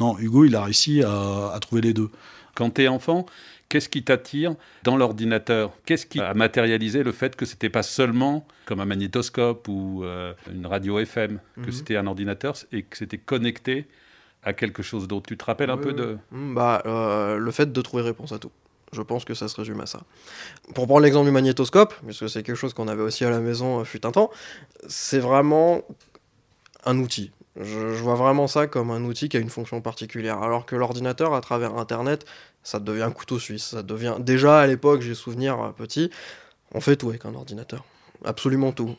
Non, 0.00 0.18
Hugo, 0.18 0.44
il 0.44 0.56
a 0.56 0.64
réussi 0.64 1.02
à, 1.04 1.52
à 1.54 1.58
trouver 1.60 1.82
les 1.82 1.92
deux. 1.92 2.10
Quand 2.56 2.70
tu 2.70 2.82
es 2.82 2.88
enfant, 2.88 3.26
qu'est-ce 3.74 3.88
qui 3.88 4.04
t'attire 4.04 4.54
dans 4.84 4.96
l'ordinateur? 4.96 5.72
Qu'est-ce 5.84 6.06
qui 6.06 6.20
a 6.20 6.32
matérialisé 6.32 7.02
le 7.02 7.10
fait 7.10 7.34
que 7.34 7.44
c'était 7.44 7.68
pas 7.70 7.82
seulement 7.82 8.46
comme 8.66 8.78
un 8.78 8.84
magnétoscope 8.84 9.66
ou 9.66 10.04
euh, 10.04 10.32
une 10.52 10.64
radio 10.66 11.00
FM, 11.00 11.40
que 11.56 11.60
Mhm. 11.62 11.72
c'était 11.72 11.96
un 11.96 12.06
ordinateur 12.06 12.54
et 12.70 12.84
que 12.84 12.96
c'était 12.96 13.18
connecté 13.18 13.88
à 14.44 14.52
quelque 14.52 14.84
chose 14.84 15.08
d'autre? 15.08 15.26
Tu 15.26 15.36
te 15.36 15.44
rappelles 15.44 15.70
un 15.70 15.76
Oui, 15.76 15.82
peu 15.82 15.88
oui. 15.88 15.96
de... 15.96 16.18
Mm, 16.30 16.54
Bah, 16.54 16.82
euh, 16.86 17.36
le 17.36 17.50
fait 17.50 17.72
de 17.72 17.82
trouver 17.82 18.04
réponse 18.04 18.30
à 18.30 18.38
tout. 18.38 18.52
Je 18.92 19.02
pense 19.02 19.24
que 19.24 19.34
ça 19.34 19.48
se 19.48 19.56
résume 19.56 19.80
à 19.80 19.86
ça. 19.86 20.04
Pour 20.76 20.86
prendre 20.86 21.00
l'exemple 21.00 21.26
du 21.26 21.32
magnétoscope, 21.32 21.94
puisque 22.06 22.28
c'est 22.28 22.44
quelque 22.44 22.54
chose 22.54 22.74
qu'on 22.74 22.86
avait 22.86 23.02
aussi 23.02 23.24
à 23.24 23.30
la 23.30 23.40
maison 23.40 23.80
euh, 23.80 23.84
fut 23.84 24.06
un 24.06 24.12
temps, 24.12 24.30
c'est 24.86 25.18
vraiment 25.18 25.82
un 26.84 26.96
outil. 27.00 27.32
Je, 27.56 27.64
je 27.94 28.02
vois 28.02 28.14
vraiment 28.14 28.46
ça 28.46 28.66
comme 28.68 28.90
un 28.92 29.02
outil 29.04 29.28
qui 29.28 29.36
a 29.36 29.40
une 29.40 29.50
fonction 29.50 29.80
particulière. 29.80 30.42
Alors 30.42 30.64
que 30.66 30.76
l'ordinateur, 30.76 31.34
à 31.34 31.40
travers 31.40 31.76
Internet, 31.76 32.24
ça 32.64 32.80
devient 32.80 33.02
un 33.02 33.12
couteau 33.12 33.38
suisse. 33.38 33.66
Ça 33.66 33.82
devient 33.82 34.16
déjà 34.18 34.60
à 34.60 34.66
l'époque, 34.66 35.02
j'ai 35.02 35.14
souvenir 35.14 35.60
euh, 35.60 35.70
petit, 35.70 36.10
on 36.72 36.80
fait 36.80 36.96
tout 36.96 37.10
avec 37.10 37.24
un 37.26 37.34
ordinateur, 37.34 37.84
absolument 38.24 38.72
tout. 38.72 38.96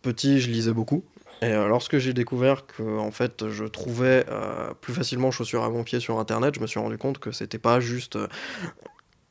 Petit, 0.00 0.40
je 0.40 0.50
lisais 0.50 0.72
beaucoup. 0.72 1.04
Et 1.42 1.46
euh, 1.46 1.68
lorsque 1.68 1.98
j'ai 1.98 2.14
découvert 2.14 2.66
que 2.66 2.98
en 2.98 3.10
fait 3.10 3.50
je 3.50 3.64
trouvais 3.64 4.24
euh, 4.30 4.72
plus 4.80 4.94
facilement 4.94 5.30
chaussures 5.30 5.64
à 5.64 5.68
mon 5.68 5.84
pied 5.84 6.00
sur 6.00 6.18
internet, 6.18 6.54
je 6.54 6.60
me 6.60 6.66
suis 6.66 6.80
rendu 6.80 6.96
compte 6.96 7.18
que 7.18 7.30
c'était 7.30 7.58
pas 7.58 7.78
juste 7.78 8.18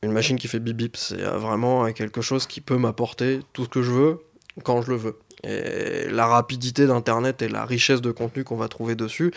une 0.02 0.12
machine 0.12 0.38
qui 0.38 0.46
fait 0.46 0.60
bip 0.60 0.76
bip. 0.76 0.96
C'est 0.96 1.22
vraiment 1.22 1.90
quelque 1.92 2.20
chose 2.20 2.46
qui 2.46 2.60
peut 2.60 2.76
m'apporter 2.76 3.40
tout 3.54 3.64
ce 3.64 3.68
que 3.68 3.82
je 3.82 3.90
veux 3.90 4.20
quand 4.62 4.82
je 4.82 4.92
le 4.92 4.96
veux. 4.96 5.18
Et 5.42 6.08
la 6.08 6.26
rapidité 6.26 6.86
d'Internet 6.86 7.42
et 7.42 7.48
la 7.48 7.64
richesse 7.64 8.00
de 8.00 8.10
contenu 8.10 8.44
qu'on 8.44 8.56
va 8.56 8.68
trouver 8.68 8.94
dessus 8.94 9.32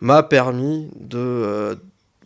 m'a 0.00 0.22
permis 0.22 0.88
de, 0.98 1.76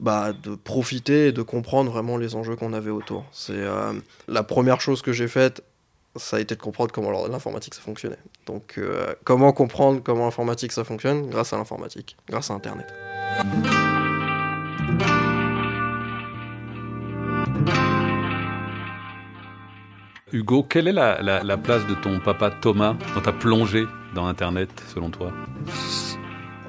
bah, 0.00 0.32
de 0.32 0.54
profiter 0.54 1.28
et 1.28 1.32
de 1.32 1.42
comprendre 1.42 1.90
vraiment 1.90 2.16
les 2.16 2.34
enjeux 2.34 2.56
qu'on 2.56 2.72
avait 2.72 2.90
autour. 2.90 3.24
C'est 3.32 3.52
euh, 3.54 3.92
la 4.28 4.42
première 4.42 4.80
chose 4.80 5.02
que 5.02 5.12
j'ai 5.12 5.28
faite, 5.28 5.62
ça 6.16 6.36
a 6.36 6.40
été 6.40 6.54
de 6.54 6.60
comprendre 6.60 6.92
comment 6.92 7.10
l'informatique 7.26 7.74
ça 7.74 7.82
fonctionnait. 7.82 8.18
Donc 8.46 8.74
euh, 8.78 9.14
comment 9.24 9.52
comprendre 9.52 10.00
comment 10.02 10.24
l'informatique 10.24 10.72
ça 10.72 10.84
fonctionne? 10.84 11.28
Grâce 11.28 11.52
à 11.52 11.56
l'informatique, 11.56 12.16
grâce 12.28 12.50
à 12.50 12.54
Internet. 12.54 12.86
Hugo, 20.32 20.64
quelle 20.64 20.88
est 20.88 20.92
la, 20.92 21.56
place 21.56 21.86
de 21.86 21.94
ton 21.94 22.18
papa 22.20 22.50
Thomas 22.50 22.96
dans 23.14 23.20
ta 23.20 23.32
plongée 23.32 23.86
dans 24.14 24.26
Internet, 24.26 24.70
selon 24.88 25.10
toi? 25.10 25.32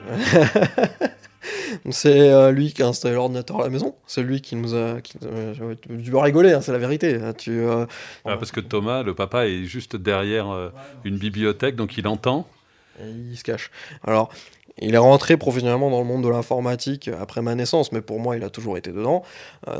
C'est 1.89 2.29
euh, 2.29 2.51
lui 2.51 2.73
qui 2.73 2.83
a 2.83 2.87
installé 2.87 3.15
l'ordinateur 3.15 3.61
à 3.61 3.63
la 3.63 3.69
maison. 3.69 3.95
C'est 4.05 4.23
lui 4.23 4.41
qui 4.41 4.55
nous 4.55 4.75
a. 4.75 5.01
Qui, 5.01 5.13
euh, 5.23 5.75
tu 5.83 6.11
veux 6.11 6.17
rigoler, 6.17 6.53
hein, 6.53 6.61
c'est 6.61 6.71
la 6.71 6.77
vérité. 6.77 7.15
Hein, 7.15 7.33
tu, 7.33 7.59
euh, 7.59 7.85
ah, 8.25 8.37
parce 8.37 8.51
que 8.51 8.59
Thomas, 8.59 9.03
le 9.03 9.13
papa, 9.13 9.47
est 9.47 9.63
juste 9.63 9.95
derrière 9.95 10.71
une 11.03 11.17
bibliothèque, 11.17 11.75
donc 11.75 11.97
il 11.97 12.07
entend. 12.07 12.47
Et 12.99 13.09
il 13.09 13.37
se 13.37 13.43
cache. 13.43 13.71
Alors, 14.03 14.29
il 14.79 14.95
est 14.95 14.99
rentré 14.99 15.37
professionnellement 15.37 15.89
dans 15.89 15.99
le 15.99 16.05
monde 16.05 16.23
de 16.23 16.29
l'informatique 16.29 17.09
après 17.19 17.41
ma 17.41 17.55
naissance, 17.55 17.91
mais 17.91 18.01
pour 18.01 18.19
moi, 18.19 18.37
il 18.37 18.43
a 18.43 18.49
toujours 18.49 18.77
été 18.77 18.91
dedans. 18.91 19.23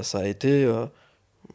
ça 0.02 0.20
a 0.20 0.26
été 0.26 0.68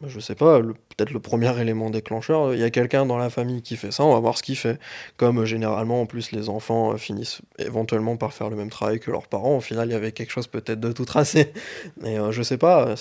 je 0.05 0.19
sais 0.19 0.35
pas, 0.35 0.61
peut-être 0.61 1.11
le 1.11 1.19
premier 1.19 1.59
élément 1.59 1.89
déclencheur, 1.89 2.53
il 2.53 2.59
y 2.59 2.63
a 2.63 2.69
quelqu'un 2.69 3.05
dans 3.05 3.17
la 3.17 3.29
famille 3.29 3.61
qui 3.61 3.75
fait 3.77 3.91
ça, 3.91 4.03
on 4.03 4.13
va 4.13 4.19
voir 4.19 4.37
ce 4.37 4.43
qu'il 4.43 4.57
fait. 4.57 4.79
Comme 5.17 5.39
euh, 5.39 5.45
généralement, 5.45 6.01
en 6.01 6.05
plus, 6.05 6.31
les 6.31 6.49
enfants 6.49 6.93
euh, 6.93 6.97
finissent 6.97 7.41
éventuellement 7.59 8.17
par 8.17 8.33
faire 8.33 8.49
le 8.49 8.55
même 8.55 8.69
travail 8.69 8.99
que 8.99 9.11
leurs 9.11 9.27
parents, 9.27 9.57
au 9.57 9.61
final, 9.61 9.87
il 9.89 9.91
y 9.91 9.95
avait 9.95 10.11
quelque 10.11 10.31
chose 10.31 10.47
peut-être 10.47 10.79
de 10.79 10.91
tout 10.91 11.05
tracé. 11.05 11.53
Mais 12.01 12.19
euh, 12.19 12.31
je 12.31 12.41
sais 12.41 12.57
pas, 12.57 12.95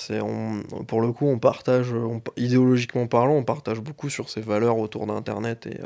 pour 0.87 1.01
le 1.01 1.13
coup, 1.13 1.27
on 1.27 1.39
partage, 1.39 1.95
idéologiquement 2.37 3.07
parlant, 3.07 3.35
on 3.35 3.45
partage 3.45 3.81
beaucoup 3.81 4.11
sur 4.11 4.29
ces 4.29 4.41
valeurs 4.41 4.79
autour 4.79 5.07
d'Internet 5.07 5.67
et, 5.67 5.79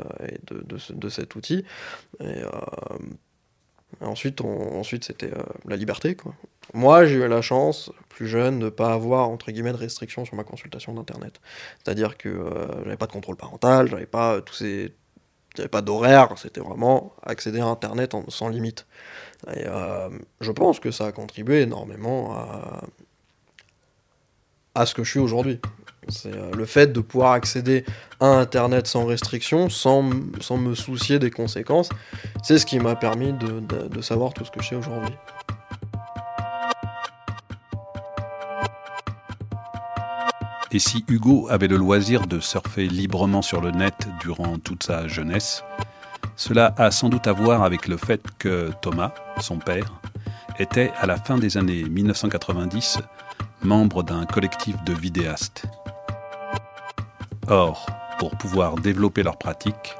de, 0.53 1.09
cet 1.09 1.35
outil. 1.35 1.63
Et, 2.19 2.41
ensuite, 4.01 4.41
ensuite 4.41 5.03
c'était 5.03 5.31
la 5.65 5.75
liberté, 5.75 6.15
quoi. 6.15 6.33
Moi, 6.73 7.05
j'ai 7.05 7.15
eu 7.15 7.27
la 7.27 7.41
chance, 7.41 7.91
plus 8.09 8.27
jeune, 8.27 8.59
de 8.59 8.65
ne 8.65 8.69
pas 8.69 8.91
avoir, 8.91 9.29
entre 9.29 9.51
guillemets, 9.51 9.71
de 9.71 9.77
restrictions 9.77 10.25
sur 10.25 10.35
ma 10.35 10.43
consultation 10.43 10.93
d'Internet. 10.93 11.39
C'est-à-dire 11.81 12.17
que 12.17 12.27
euh, 12.27 12.83
j'avais 12.83 12.97
pas 12.97 13.07
de 13.07 13.13
contrôle 13.13 13.37
parental, 13.37 13.87
j'avais 13.87 14.05
pas 14.05 14.41
tous 14.41 14.55
ces... 14.55 14.93
Pas 15.71 15.81
d'horaire, 15.81 16.37
c'était 16.37 16.61
vraiment 16.61 17.15
accéder 17.23 17.59
à 17.59 17.65
Internet 17.65 18.15
sans 18.27 18.47
limite. 18.47 18.85
Et 19.55 19.65
euh, 19.65 20.09
je 20.39 20.51
pense 20.51 20.79
que 20.79 20.91
ça 20.91 21.07
a 21.07 21.11
contribué 21.11 21.61
énormément 21.61 22.33
à, 22.35 22.83
à 24.77 24.85
ce 24.85 24.93
que 24.93 25.03
je 25.03 25.11
suis 25.11 25.19
aujourd'hui. 25.19 25.59
C'est 26.09 26.33
euh, 26.33 26.51
le 26.55 26.65
fait 26.65 26.93
de 26.93 27.01
pouvoir 27.01 27.33
accéder 27.33 27.83
à 28.19 28.27
Internet 28.27 28.87
sans 28.87 29.05
restriction, 29.05 29.69
sans, 29.69 30.03
me 30.03 30.75
soucier 30.75 31.19
des 31.19 31.31
conséquences, 31.31 31.89
c'est 32.43 32.57
ce 32.57 32.65
qui 32.65 32.79
m'a 32.79 32.95
permis 32.95 33.33
de 33.33 34.01
savoir 34.01 34.33
tout 34.33 34.45
ce 34.45 34.51
que 34.51 34.61
je 34.61 34.69
sais 34.69 34.75
aujourd'hui. 34.75 35.13
Et 40.73 40.79
si 40.79 41.05
Hugo 41.07 41.47
avait 41.49 41.69
le 41.69 41.77
loisir 41.77 42.27
de 42.27 42.41
surfer 42.41 42.87
librement 42.87 43.41
sur 43.41 43.61
le 43.61 43.71
net 43.71 44.07
durant 44.19 44.57
toute 44.59 44.83
sa 44.83 45.07
jeunesse, 45.07 45.63
cela 46.35 46.73
a 46.77 46.91
sans 46.91 47.07
doute 47.07 47.25
à 47.25 47.31
voir 47.31 47.63
avec 47.63 47.87
le 47.87 47.95
fait 47.95 48.21
que 48.37 48.71
Thomas, 48.81 49.13
son 49.39 49.59
père, 49.59 49.93
était 50.59 50.91
à 50.99 51.05
la 51.05 51.15
fin 51.15 51.37
des 51.37 51.57
années 51.57 51.83
1990 51.83 52.99
membre 53.67 54.01
d'un 54.01 54.25
collectif 54.25 54.81
de 54.85 54.93
vidéastes. 54.93 55.65
Or, 57.49 57.85
pour 58.17 58.31
pouvoir 58.37 58.75
développer 58.75 59.23
leur 59.23 59.37
pratique, 59.37 59.95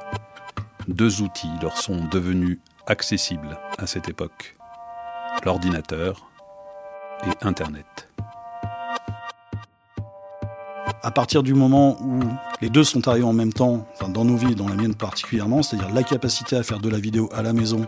deux 0.88 1.20
outils 1.20 1.52
leur 1.60 1.76
sont 1.76 2.06
devenus 2.06 2.58
accessibles 2.86 3.58
à 3.76 3.86
cette 3.86 4.08
époque, 4.08 4.56
l'ordinateur 5.44 6.30
et 7.24 7.46
Internet 7.46 8.08
à 11.02 11.10
partir 11.10 11.42
du 11.42 11.54
moment 11.54 11.96
où 12.02 12.20
les 12.60 12.68
deux 12.68 12.84
sont 12.84 13.08
arrivés 13.08 13.24
en 13.24 13.32
même 13.32 13.52
temps, 13.52 13.86
dans 14.08 14.24
nos 14.24 14.36
vies, 14.36 14.54
dans 14.54 14.68
la 14.68 14.74
mienne 14.74 14.94
particulièrement, 14.94 15.62
c'est-à-dire 15.62 15.90
la 15.94 16.02
capacité 16.02 16.56
à 16.56 16.62
faire 16.62 16.80
de 16.80 16.88
la 16.88 16.98
vidéo 16.98 17.30
à 17.32 17.42
la 17.42 17.52
maison 17.52 17.86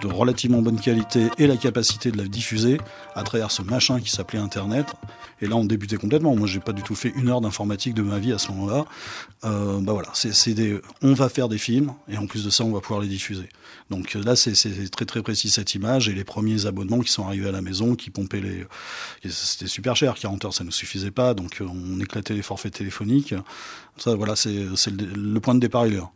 de 0.00 0.06
relativement 0.06 0.62
bonne 0.62 0.80
qualité 0.80 1.28
et 1.38 1.46
la 1.46 1.56
capacité 1.56 2.10
de 2.10 2.16
la 2.16 2.24
diffuser 2.24 2.78
à 3.14 3.22
travers 3.22 3.50
ce 3.50 3.62
machin 3.62 4.00
qui 4.00 4.10
s'appelait 4.10 4.38
Internet. 4.38 4.86
Et 5.42 5.46
là, 5.46 5.56
on 5.56 5.64
débutait 5.64 5.96
complètement. 5.96 6.36
Moi, 6.36 6.46
j'ai 6.46 6.60
pas 6.60 6.72
du 6.72 6.82
tout 6.82 6.94
fait 6.94 7.12
une 7.16 7.28
heure 7.28 7.40
d'informatique 7.40 7.94
de 7.94 8.02
ma 8.02 8.18
vie 8.18 8.32
à 8.32 8.38
ce 8.38 8.50
moment-là. 8.52 8.84
Euh, 9.44 9.80
bah 9.80 9.92
voilà, 9.92 10.08
c'est 10.12 10.54
des, 10.54 10.80
on 11.02 11.14
va 11.14 11.28
faire 11.28 11.48
des 11.48 11.58
films 11.58 11.92
et 12.08 12.18
en 12.18 12.26
plus 12.26 12.44
de 12.44 12.50
ça, 12.50 12.64
on 12.64 12.72
va 12.72 12.80
pouvoir 12.80 13.00
les 13.00 13.08
diffuser. 13.08 13.48
Donc 13.88 14.14
là, 14.14 14.36
c'est 14.36 14.90
très 14.90 15.06
très 15.06 15.22
précis 15.22 15.50
cette 15.50 15.74
image 15.74 16.08
et 16.08 16.12
les 16.12 16.24
premiers 16.24 16.66
abonnements 16.66 17.00
qui 17.00 17.10
sont 17.10 17.26
arrivés 17.26 17.48
à 17.48 17.52
la 17.52 17.62
maison, 17.62 17.94
qui 17.94 18.10
pompaient 18.10 18.40
les, 18.40 18.66
c'était 19.28 19.66
super 19.66 19.96
cher, 19.96 20.14
40 20.14 20.44
heures, 20.44 20.54
ça 20.54 20.64
ne 20.64 20.70
suffisait 20.70 21.10
pas, 21.10 21.34
donc 21.34 21.60
on 21.60 22.00
éclatait 22.00 22.34
les 22.34 22.42
forfaits 22.42 22.74
téléphoniques. 22.74 23.34
Ça, 23.96 24.14
voilà, 24.14 24.36
c'est 24.36 24.50
le, 24.50 25.06
le 25.14 25.40
point 25.40 25.54
de 25.54 25.60
départ, 25.60 25.86
il 25.86 25.94
est 25.94 25.98
là. 25.98 26.10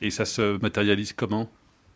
Et 0.00 0.10
ça 0.10 0.24
se 0.24 0.58
matérialise 0.60 1.12
comment? 1.12 1.48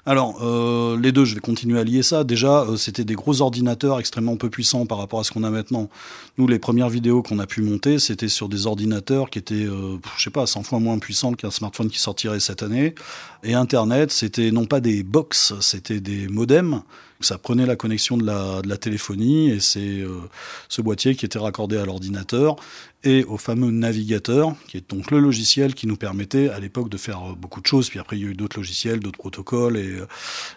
Alors, 0.07 0.38
euh, 0.42 0.99
les 0.99 1.12
deux, 1.12 1.25
je 1.25 1.35
vais 1.35 1.40
continuer 1.40 1.78
à 1.78 1.85
lier 1.85 2.02
ça. 2.02 2.25
Déjà, 2.25 2.62
euh, 2.62 2.76
c'était 2.76 3.04
des 3.04 3.14
gros 3.14 3.42
ordinateurs 3.42 4.00
extrêmement 4.00 4.37
peu 4.37 4.49
puissants 4.49 4.87
par 4.87 4.99
rapport 4.99 5.21
à 5.21 5.25
ce 5.25 5.30
qu'on 5.30 5.45
a 5.45 5.50
maintenant. 5.50 5.90
Nous, 6.38 6.47
les 6.47 6.59
premières 6.59 6.88
vidéos 6.88 7.23
qu'on 7.23 7.38
a 7.38 7.47
pu 7.47 7.62
monter, 7.62 7.99
c'était 7.99 8.28
sur 8.28 8.49
des 8.49 8.66
ordinateurs 8.66 9.28
qui 9.28 9.38
étaient, 9.38 9.54
euh, 9.54 9.99
je 10.16 10.23
sais 10.23 10.30
pas, 10.30 10.47
100 10.47 10.62
fois 10.62 10.80
moins 10.80 10.99
puissants 10.99 11.35
qu'un 11.35 11.50
smartphone 11.50 11.90
qui 11.90 11.99
sortirait 11.99 12.40
cette 12.40 12.62
année. 12.62 12.95
Et 13.42 13.54
Internet, 13.54 14.11
c'était 14.11 14.50
non 14.50 14.64
pas 14.64 14.80
des 14.80 15.02
box, 15.02 15.54
c'était 15.61 16.00
des 16.00 16.28
modems 16.28 16.83
ça 17.21 17.39
prenait 17.39 17.67
la 17.67 17.77
connexion 17.77 18.17
de 18.17 18.25
la, 18.25 18.62
de 18.62 18.69
la 18.69 18.77
téléphonie 18.77 19.50
et 19.50 19.61
c'est 19.61 20.00
euh, 20.00 20.21
ce 20.69 20.81
boîtier 20.81 21.15
qui 21.15 21.27
était 21.27 21.39
raccordé 21.39 21.77
à 21.77 21.85
l'ordinateur 21.85 22.57
et 23.03 23.25
au 23.25 23.37
fameux 23.37 23.71
navigateur, 23.71 24.55
qui 24.69 24.77
est 24.77 24.91
donc 24.91 25.11
le 25.11 25.21
logiciel 25.21 25.75
qui 25.75 25.87
nous 25.87 25.97
permettait 25.97 26.49
à 26.49 26.59
l'époque 26.59 26.89
de 26.89 26.97
faire 26.97 27.31
euh, 27.31 27.35
beaucoup 27.35 27.61
de 27.61 27.67
choses. 27.67 27.89
Puis 27.89 27.99
après, 27.99 28.19
il 28.19 28.25
y 28.25 28.27
a 28.27 28.31
eu 28.31 28.35
d'autres 28.35 28.59
logiciels, 28.59 29.00
d'autres 29.00 29.19
protocoles 29.19 29.77
et, 29.77 30.00
euh, 30.00 30.07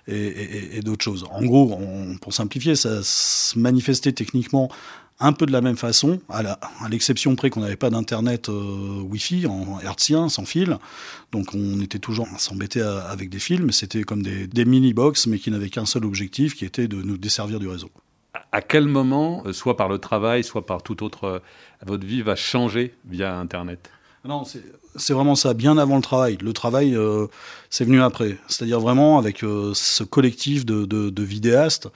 et, 0.08 0.77
et, 0.77 0.82
d'autres 0.82 1.03
choses. 1.03 1.25
En 1.32 1.43
gros, 1.43 1.79
pour 2.22 2.34
simplifier, 2.34 2.75
ça 2.75 3.01
se 3.03 3.58
manifestait 3.58 4.12
techniquement 4.12 4.70
un 5.20 5.32
peu 5.32 5.46
de 5.46 5.51
la 5.51 5.62
même 5.62 5.77
façon, 5.77 6.20
à 6.29 6.43
l'exception 6.89 7.36
près 7.36 7.50
qu'on 7.50 7.62
n'avait 7.62 7.75
pas 7.75 7.89
d'internet 7.89 8.50
euh, 8.50 9.01
Wi-Fi 9.03 9.48
en 9.48 9.79
hertzien, 9.79 10.29
sans 10.29 10.46
fil. 10.46 10.77
Donc 11.32 11.53
on 11.53 11.79
était 11.82 12.00
toujours 12.00 12.27
à 12.36 12.39
s'embêter 12.39 12.82
avec 12.82 13.29
des 13.29 13.39
fils, 13.39 13.60
mais 13.62 13.72
c'était 13.72 14.03
comme 14.03 14.24
des, 14.24 14.65
mini-box, 14.65 15.27
mais 15.27 15.39
qui 15.39 15.51
n'avaient 15.51 15.70
qu'un 15.70 15.86
seul 15.86 16.05
objectif, 16.05 16.55
qui 16.55 16.65
était 16.65 16.88
de 16.88 17.01
nous 17.01 17.17
desservir 17.17 17.60
du 17.60 17.67
réseau. 17.67 17.89
À 18.51 18.62
quel 18.62 18.88
moment, 18.88 19.43
euh, 19.46 19.53
soit 19.53 19.77
par 19.77 19.89
le 19.89 20.00
travail, 20.00 20.43
soit 20.43 20.65
par 20.65 20.84
tout 20.84 21.03
autre, 21.03 21.24
euh, 21.25 21.39
votre 21.86 22.05
vie 22.05 22.22
va 22.22 22.36
changer 22.36 22.93
via 23.05 23.38
Internet? 23.38 23.89
Non, 24.25 24.43
c'est 24.96 25.13
vraiment 25.13 25.36
ça, 25.36 25.53
bien 25.53 25.77
avant 25.77 25.98
le 25.98 26.01
travail. 26.01 26.38
Le 26.41 26.53
travail, 26.53 26.98
c'est 27.70 27.84
venu 27.84 28.01
après. 28.01 28.38
C'est-à-dire 28.48 28.79
vraiment 28.79 29.17
avec 29.17 29.39
ce 29.39 30.03
collectif 30.05 30.65
de, 30.65 30.86
de 30.86 31.24
vidéastes 31.24 31.89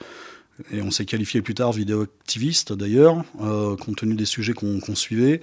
et 0.72 0.82
on 0.82 0.90
s'est 0.90 1.04
qualifié 1.04 1.42
plus 1.42 1.54
tard 1.54 1.72
vidéo-activiste 1.72 2.72
d'ailleurs, 2.72 3.24
euh, 3.40 3.76
compte 3.76 3.96
tenu 3.96 4.14
des 4.14 4.24
sujets 4.24 4.52
qu'on 4.52 4.94
suivait. 4.94 5.40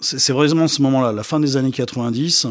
C'est 0.00 0.32
vraiment 0.32 0.68
ce 0.68 0.82
moment-là, 0.82 1.12
la 1.12 1.22
fin 1.22 1.40
des 1.40 1.56
années 1.56 1.70
90, 1.70 2.48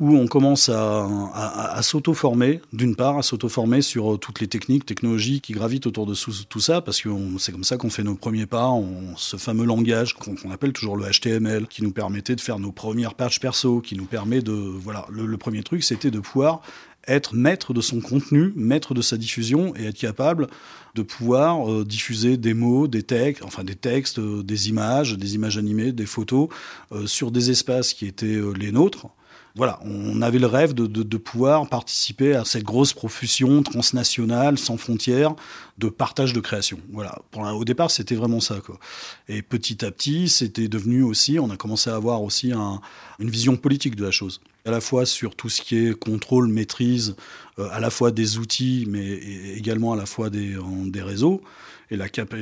où 0.00 0.16
on 0.16 0.26
commence 0.26 0.68
à, 0.68 1.06
à, 1.34 1.80
s'auto-former, 1.82 2.60
d'une 2.72 2.96
part, 2.96 3.16
à 3.16 3.22
s'auto-former 3.22 3.80
sur 3.80 4.14
euh, 4.14 4.18
toutes 4.18 4.40
les 4.40 4.48
techniques, 4.48 4.84
technologies 4.84 5.40
qui 5.40 5.52
gravitent 5.52 5.86
autour 5.86 6.04
de 6.04 6.14
tout 6.14 6.60
ça, 6.60 6.80
parce 6.80 7.00
que 7.00 7.08
c'est 7.38 7.52
comme 7.52 7.64
ça 7.64 7.76
qu'on 7.76 7.90
fait 7.90 8.02
nos 8.02 8.16
premiers 8.16 8.46
pas, 8.46 8.70
ce 9.16 9.36
fameux 9.36 9.64
langage 9.64 10.14
qu'on 10.14 10.50
appelle 10.50 10.72
toujours 10.72 10.96
le 10.96 11.06
HTML, 11.08 11.68
qui 11.68 11.82
nous 11.82 11.92
permettait 11.92 12.34
de 12.34 12.40
faire 12.40 12.58
nos 12.58 12.72
premières 12.72 13.14
pages 13.14 13.38
perso, 13.38 13.80
qui 13.80 13.94
nous 13.96 14.06
permet 14.06 14.42
de... 14.42 14.52
Voilà, 14.52 15.06
le 15.10 15.36
premier 15.36 15.62
truc, 15.62 15.84
c'était 15.84 16.10
de 16.10 16.18
pouvoir 16.18 16.60
être 17.06 17.34
maître 17.34 17.72
de 17.74 17.80
son 17.80 18.00
contenu, 18.00 18.52
maître 18.56 18.94
de 18.94 19.02
sa 19.02 19.16
diffusion 19.16 19.74
et 19.76 19.86
être 19.86 19.98
capable 19.98 20.48
de 20.94 21.02
pouvoir 21.02 21.70
euh, 21.70 21.84
diffuser 21.84 22.36
des 22.36 22.54
mots, 22.54 22.86
des 22.86 23.02
textes, 23.02 23.42
enfin 23.44 23.64
des 23.64 23.74
textes, 23.74 24.18
euh, 24.18 24.42
des 24.42 24.68
images, 24.68 25.16
des 25.16 25.34
images 25.34 25.58
animées, 25.58 25.92
des 25.92 26.06
photos 26.06 26.48
euh, 26.92 27.06
sur 27.06 27.30
des 27.30 27.50
espaces 27.50 27.94
qui 27.94 28.06
étaient 28.06 28.40
les 28.56 28.72
nôtres 28.72 29.08
voilà, 29.56 29.78
on 29.84 30.20
avait 30.20 30.40
le 30.40 30.48
rêve 30.48 30.74
de, 30.74 31.16
pouvoir 31.16 31.68
participer 31.68 32.34
à 32.34 32.44
cette 32.44 32.64
grosse 32.64 32.92
profusion 32.92 33.62
transnationale, 33.62 34.58
sans 34.58 34.76
frontières, 34.76 35.36
de 35.78 35.88
partage 35.88 36.32
de 36.32 36.40
création. 36.40 36.80
Voilà, 36.92 37.16
au 37.54 37.64
départ, 37.64 37.92
c'était 37.92 38.16
vraiment 38.16 38.40
ça. 38.40 38.60
Quoi. 38.64 38.80
Et 39.28 39.42
petit 39.42 39.84
à 39.84 39.92
petit, 39.92 40.28
c'était 40.28 40.66
devenu 40.66 41.04
aussi, 41.04 41.38
on 41.38 41.50
a 41.50 41.56
commencé 41.56 41.88
à 41.88 41.94
avoir 41.94 42.22
aussi 42.22 42.52
une 42.52 43.30
vision 43.30 43.56
politique 43.56 43.94
de 43.94 44.04
la 44.04 44.10
chose. 44.10 44.40
À 44.66 44.72
la 44.72 44.80
fois 44.80 45.06
sur 45.06 45.36
tout 45.36 45.48
ce 45.48 45.62
qui 45.62 45.76
est 45.76 45.94
contrôle, 45.94 46.48
maîtrise, 46.48 47.14
euh, 47.58 47.68
à 47.70 47.80
la 47.80 47.90
fois 47.90 48.10
des 48.10 48.38
outils, 48.38 48.86
mais 48.88 49.08
également 49.56 49.92
à 49.92 49.96
la 49.96 50.06
fois 50.06 50.30
des, 50.30 50.56
des 50.86 51.02
réseaux. 51.02 51.42
Et 51.90 51.98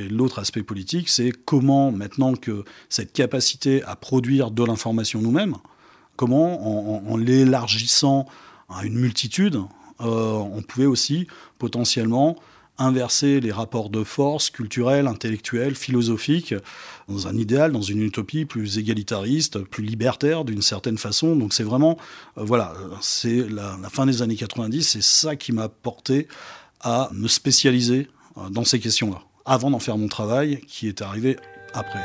l'autre 0.09 0.39
aspect 0.39 0.63
politique, 0.63 1.09
c'est 1.09 1.31
comment, 1.45 1.91
maintenant 1.91 2.33
que 2.33 2.63
cette 2.89 3.13
capacité 3.13 3.83
à 3.83 3.95
produire 3.95 4.49
de 4.49 4.63
l'information 4.63 5.21
nous-mêmes, 5.21 5.57
comment, 6.15 7.07
en, 7.11 7.17
l'élargissant 7.17 8.27
à 8.69 8.85
une 8.85 8.95
multitude, 8.95 9.61
euh, 10.01 10.33
on 10.33 10.61
pouvait 10.61 10.85
aussi 10.85 11.27
potentiellement 11.59 12.37
inverser 12.77 13.39
les 13.39 13.51
rapports 13.51 13.89
de 13.89 14.03
force 14.03 14.49
culturels, 14.49 15.07
intellectuels, 15.07 15.75
philosophiques, 15.75 16.55
dans 17.07 17.27
un 17.27 17.37
idéal, 17.37 17.71
dans 17.71 17.81
une 17.81 18.01
utopie 18.01 18.45
plus 18.45 18.79
égalitariste, 18.79 19.59
plus 19.59 19.83
libertaire 19.83 20.43
d'une 20.43 20.61
certaine 20.61 20.97
façon. 20.97 21.35
Donc 21.35 21.53
c'est 21.53 21.63
vraiment, 21.63 21.97
euh, 22.37 22.43
voilà, 22.43 22.73
c'est 23.01 23.47
la, 23.49 23.77
fin 23.91 24.05
des 24.05 24.21
années 24.21 24.35
90, 24.35 24.83
c'est 24.83 25.03
ça 25.03 25.35
qui 25.35 25.51
m'a 25.51 25.69
porté 25.69 26.27
à 26.81 27.09
me 27.13 27.27
spécialiser 27.27 28.07
euh, 28.37 28.49
dans 28.49 28.63
ces 28.63 28.79
questions-là, 28.79 29.21
avant 29.45 29.69
d'en 29.69 29.79
faire 29.79 29.97
mon 29.97 30.07
travail 30.07 30.61
qui 30.67 30.87
est 30.87 31.01
arrivé 31.01 31.37
après. 31.73 32.01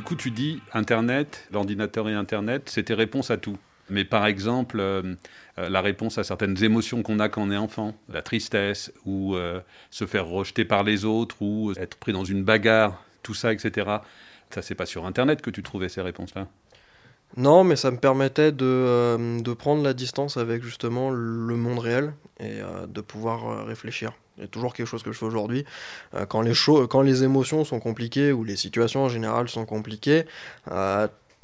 Du 0.00 0.04
coup, 0.04 0.16
tu 0.16 0.30
dis 0.30 0.62
Internet, 0.72 1.46
l'ordinateur 1.52 2.08
et 2.08 2.14
Internet, 2.14 2.70
c'était 2.70 2.94
réponse 2.94 3.30
à 3.30 3.36
tout. 3.36 3.58
Mais 3.90 4.06
par 4.06 4.24
exemple, 4.24 4.80
euh, 4.80 5.14
euh, 5.58 5.68
la 5.68 5.82
réponse 5.82 6.16
à 6.16 6.24
certaines 6.24 6.64
émotions 6.64 7.02
qu'on 7.02 7.20
a 7.20 7.28
quand 7.28 7.42
on 7.42 7.50
est 7.50 7.56
enfant, 7.58 7.94
la 8.08 8.22
tristesse, 8.22 8.94
ou 9.04 9.34
euh, 9.34 9.60
se 9.90 10.06
faire 10.06 10.26
rejeter 10.26 10.64
par 10.64 10.84
les 10.84 11.04
autres, 11.04 11.42
ou 11.42 11.74
être 11.76 11.98
pris 11.98 12.14
dans 12.14 12.24
une 12.24 12.42
bagarre, 12.42 13.04
tout 13.22 13.34
ça, 13.34 13.52
etc. 13.52 13.98
Ça, 14.48 14.62
c'est 14.62 14.74
pas 14.74 14.86
sur 14.86 15.04
Internet 15.04 15.42
que 15.42 15.50
tu 15.50 15.62
trouvais 15.62 15.90
ces 15.90 16.00
réponses-là? 16.00 16.48
Non, 17.36 17.62
mais 17.62 17.76
ça 17.76 17.90
me 17.90 17.98
permettait 17.98 18.52
de, 18.52 19.42
de, 19.42 19.52
prendre 19.52 19.82
la 19.82 19.92
distance 19.92 20.38
avec 20.38 20.62
justement 20.62 21.10
le 21.10 21.56
monde 21.56 21.78
réel 21.78 22.14
et 22.38 22.60
de 22.88 23.00
pouvoir 23.02 23.66
réfléchir. 23.66 24.14
C'est 24.40 24.50
toujours 24.50 24.74
quelque 24.74 24.86
chose 24.86 25.02
que 25.02 25.12
je 25.12 25.18
fais 25.18 25.26
aujourd'hui. 25.26 25.64
quand, 26.28 26.40
les 26.40 26.54
quand 26.88 27.02
les 27.02 27.24
émotions 27.24 27.64
sont 27.64 27.78
compliquées 27.78 28.32
ou 28.32 28.42
les 28.42 28.56
situations 28.56 29.04
en 29.04 29.08
général 29.08 29.48
sont 29.48 29.66
compliquées, 29.66 30.24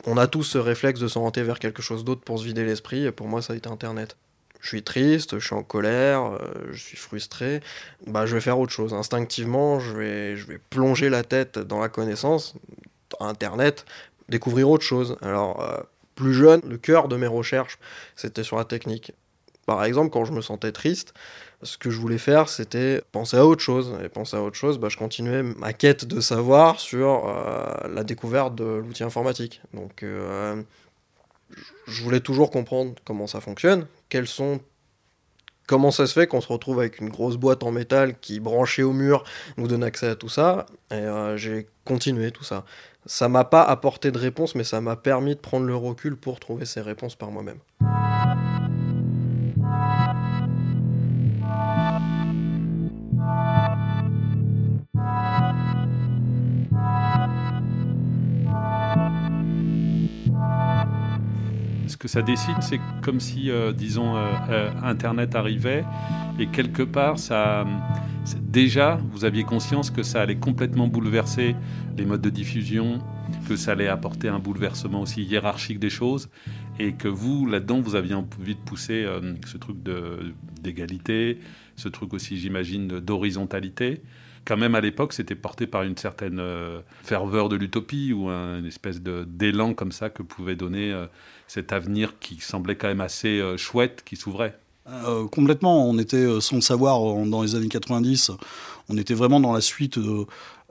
on 0.04 0.16
a 0.16 0.26
tous 0.26 0.44
ce 0.44 0.58
réflexe 0.58 1.00
de 1.00 1.08
s'orienter 1.08 1.42
vers 1.42 1.58
quelque 1.58 1.82
chose 1.82 2.04
d'autre 2.04 2.20
pour 2.20 2.38
se 2.38 2.44
vider 2.44 2.64
l'esprit, 2.64 3.04
et 3.04 3.12
pour 3.12 3.28
moi, 3.28 3.40
ça 3.40 3.54
a 3.54 3.56
été 3.56 3.68
Internet. 3.68 4.16
Je 4.60 4.68
suis 4.68 4.82
triste, 4.82 5.38
je 5.38 5.44
suis 5.46 5.54
en 5.54 5.62
colère, 5.62 6.24
euh, 6.24 6.38
je 6.72 6.82
suis 6.82 6.96
frustré, 6.96 7.60
bah, 8.06 8.26
je 8.26 8.34
vais 8.34 8.40
faire 8.40 8.58
autre 8.58 8.72
chose. 8.72 8.94
Instinctivement, 8.94 9.78
je 9.78 9.92
vais, 9.92 10.36
je 10.36 10.46
vais 10.46 10.58
plonger 10.58 11.08
la 11.08 11.22
tête 11.22 11.58
dans 11.58 11.80
la 11.80 11.88
connaissance, 11.88 12.54
Internet, 13.20 13.84
découvrir 14.28 14.68
autre 14.70 14.84
chose. 14.84 15.16
Alors, 15.22 15.60
euh, 15.62 15.78
plus 16.14 16.34
jeune, 16.34 16.60
le 16.66 16.78
cœur 16.78 17.08
de 17.08 17.16
mes 17.16 17.26
recherches, 17.26 17.78
c'était 18.16 18.42
sur 18.42 18.56
la 18.56 18.64
technique. 18.64 19.12
Par 19.66 19.84
exemple, 19.84 20.10
quand 20.10 20.24
je 20.24 20.32
me 20.32 20.40
sentais 20.40 20.72
triste, 20.72 21.12
ce 21.62 21.76
que 21.76 21.90
je 21.90 21.98
voulais 21.98 22.18
faire, 22.18 22.48
c'était 22.48 23.02
penser 23.12 23.36
à 23.36 23.44
autre 23.44 23.62
chose. 23.62 23.98
Et 24.04 24.08
penser 24.08 24.36
à 24.36 24.42
autre 24.42 24.56
chose, 24.56 24.78
bah, 24.78 24.88
je 24.88 24.96
continuais 24.96 25.42
ma 25.42 25.72
quête 25.72 26.04
de 26.04 26.20
savoir 26.20 26.78
sur 26.80 27.26
euh, 27.26 27.88
la 27.92 28.04
découverte 28.04 28.54
de 28.54 28.64
l'outil 28.64 29.02
informatique. 29.02 29.60
Donc, 29.74 30.02
euh, 30.02 30.62
je 31.86 32.02
voulais 32.02 32.20
toujours 32.20 32.50
comprendre 32.50 32.94
comment 33.04 33.26
ça 33.26 33.40
fonctionne, 33.40 33.86
quels 34.08 34.28
sont 34.28 34.60
comment 35.66 35.90
ça 35.90 36.06
se 36.06 36.12
fait 36.12 36.28
qu'on 36.28 36.40
se 36.40 36.46
retrouve 36.48 36.78
avec 36.78 37.00
une 37.00 37.08
grosse 37.08 37.36
boîte 37.36 37.64
en 37.64 37.72
métal 37.72 38.18
qui, 38.20 38.38
branchée 38.38 38.84
au 38.84 38.92
mur, 38.92 39.24
nous 39.56 39.66
donne 39.66 39.82
accès 39.82 40.06
à 40.06 40.14
tout 40.14 40.28
ça. 40.28 40.66
Et 40.92 40.94
euh, 40.94 41.36
j'ai 41.36 41.66
continué 41.84 42.30
tout 42.30 42.44
ça. 42.44 42.64
Ça 43.04 43.28
m'a 43.28 43.44
pas 43.44 43.62
apporté 43.62 44.10
de 44.12 44.18
réponse, 44.18 44.54
mais 44.54 44.64
ça 44.64 44.80
m'a 44.80 44.94
permis 44.96 45.34
de 45.34 45.40
prendre 45.40 45.66
le 45.66 45.76
recul 45.76 46.16
pour 46.16 46.38
trouver 46.38 46.66
ces 46.66 46.80
réponses 46.80 47.16
par 47.16 47.30
moi-même. 47.30 47.58
Ce 61.96 61.98
que 61.98 62.08
ça 62.08 62.20
dessine, 62.20 62.60
c'est 62.60 62.78
comme 63.00 63.20
si, 63.20 63.50
euh, 63.50 63.72
disons, 63.72 64.18
euh, 64.18 64.30
euh, 64.50 64.70
Internet 64.82 65.34
arrivait 65.34 65.82
et 66.38 66.46
quelque 66.46 66.82
part, 66.82 67.18
ça, 67.18 67.66
déjà, 68.42 69.00
vous 69.12 69.24
aviez 69.24 69.44
conscience 69.44 69.90
que 69.90 70.02
ça 70.02 70.20
allait 70.20 70.36
complètement 70.36 70.88
bouleverser 70.88 71.56
les 71.96 72.04
modes 72.04 72.20
de 72.20 72.28
diffusion, 72.28 72.98
que 73.48 73.56
ça 73.56 73.72
allait 73.72 73.88
apporter 73.88 74.28
un 74.28 74.38
bouleversement 74.38 75.00
aussi 75.00 75.22
hiérarchique 75.22 75.78
des 75.78 75.88
choses, 75.88 76.28
et 76.78 76.92
que 76.92 77.08
vous, 77.08 77.46
là-dedans, 77.46 77.80
vous 77.80 77.94
aviez 77.94 78.14
envie 78.14 78.56
de 78.56 78.60
pousser 78.60 79.06
ce 79.46 79.56
truc 79.56 79.78
d'égalité, 80.62 81.38
ce 81.76 81.88
truc 81.88 82.12
aussi, 82.12 82.36
j'imagine, 82.36 83.00
d'horizontalité 83.00 84.02
quand 84.46 84.56
même 84.56 84.74
à 84.74 84.80
l'époque, 84.80 85.12
c'était 85.12 85.34
porté 85.34 85.66
par 85.66 85.82
une 85.82 85.96
certaine 85.96 86.38
euh, 86.38 86.80
ferveur 87.02 87.48
de 87.48 87.56
l'utopie 87.56 88.12
ou 88.12 88.28
une 88.28 88.64
espèce 88.64 89.00
d'élan 89.00 89.74
comme 89.74 89.92
ça 89.92 90.08
que 90.08 90.22
pouvait 90.22 90.56
donner 90.56 90.92
euh, 90.92 91.06
cet 91.48 91.72
avenir 91.72 92.18
qui 92.20 92.36
semblait 92.36 92.76
quand 92.76 92.88
même 92.88 93.00
assez 93.00 93.40
euh, 93.40 93.56
chouette, 93.56 94.02
qui 94.04 94.16
s'ouvrait. 94.16 94.56
complètement, 95.32 95.88
on 95.88 95.98
était 95.98 96.40
sans 96.40 96.56
le 96.56 96.62
savoir 96.62 97.00
dans 97.26 97.42
les 97.42 97.56
années 97.56 97.68
90, 97.68 98.30
on 98.88 98.96
était 98.96 99.14
vraiment 99.14 99.40
dans 99.40 99.52
la 99.52 99.60
suite 99.60 99.98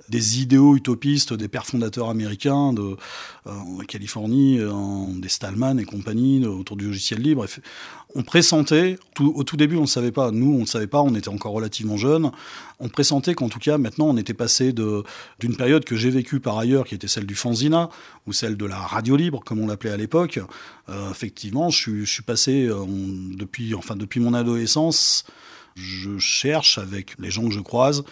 des 0.10 0.41
idéaux 0.41 0.75
utopistes 0.75 1.34
des 1.34 1.47
pères 1.47 1.65
fondateurs 1.65 2.10
américains 2.10 2.73
de 2.73 2.95
Californie, 3.88 4.60
des 5.15 5.29
Stallman 5.29 5.77
et 5.79 5.86
compagnie 5.86 6.45
autour 6.45 6.77
du 6.77 6.86
logiciel 6.86 7.21
libre. 7.21 7.45
On 8.13 8.23
pressentait, 8.23 8.97
au 9.19 9.43
tout 9.43 9.58
début 9.58 9.75
on 9.75 9.81
ne 9.81 9.88
savait 9.88 10.12
pas, 10.12 10.31
nous 10.31 10.53
on 10.53 10.62
ne 10.62 10.65
savait 10.65 10.88
pas, 10.88 11.01
on 11.01 11.13
était 11.15 11.29
encore 11.29 11.51
relativement 11.51 11.97
jeunes, 11.97 12.31
on 12.79 12.88
pressentait 12.88 13.34
qu'en 13.34 13.49
tout 13.49 13.60
cas 13.60 13.77
maintenant 13.77 14.08
on 14.08 14.17
était 14.17 14.34
passé 14.34 14.73
d'une 14.73 15.58
période 15.58 15.84
que 15.84 15.95
j'ai 15.95 16.12
vécue 16.12 16.39
par 16.39 16.58
ailleurs, 16.58 16.86
qui 16.86 16.95
était 16.95 17.08
celle 17.08 17.25
du 17.25 17.36
fanzina, 17.36 17.89
ou 18.27 18.34
celle 18.34 18.58
de 18.58 18.65
la 18.65 18.77
radio 18.77 19.15
libre 19.15 19.41
comme 19.45 19.60
on 19.60 19.67
l'appelait 19.67 19.91
à 19.91 19.97
l'époque. 19.97 20.39
Euh, 20.89 21.12
effectivement, 21.12 21.69
je 21.69 22.05
suis, 22.05 22.21
passé 22.21 22.67
euh, 22.67 22.86
depuis, 22.88 23.73
enfin, 23.75 23.95
depuis 23.95 24.19
mon 24.19 24.34
adolescence, 24.34 25.25
je 25.75 26.17
cherche 26.17 26.77
avec 26.77 27.15
les 27.19 27.31
gens 27.31 27.45
que 27.45 27.51
je 27.51 27.60
croise 27.60 28.03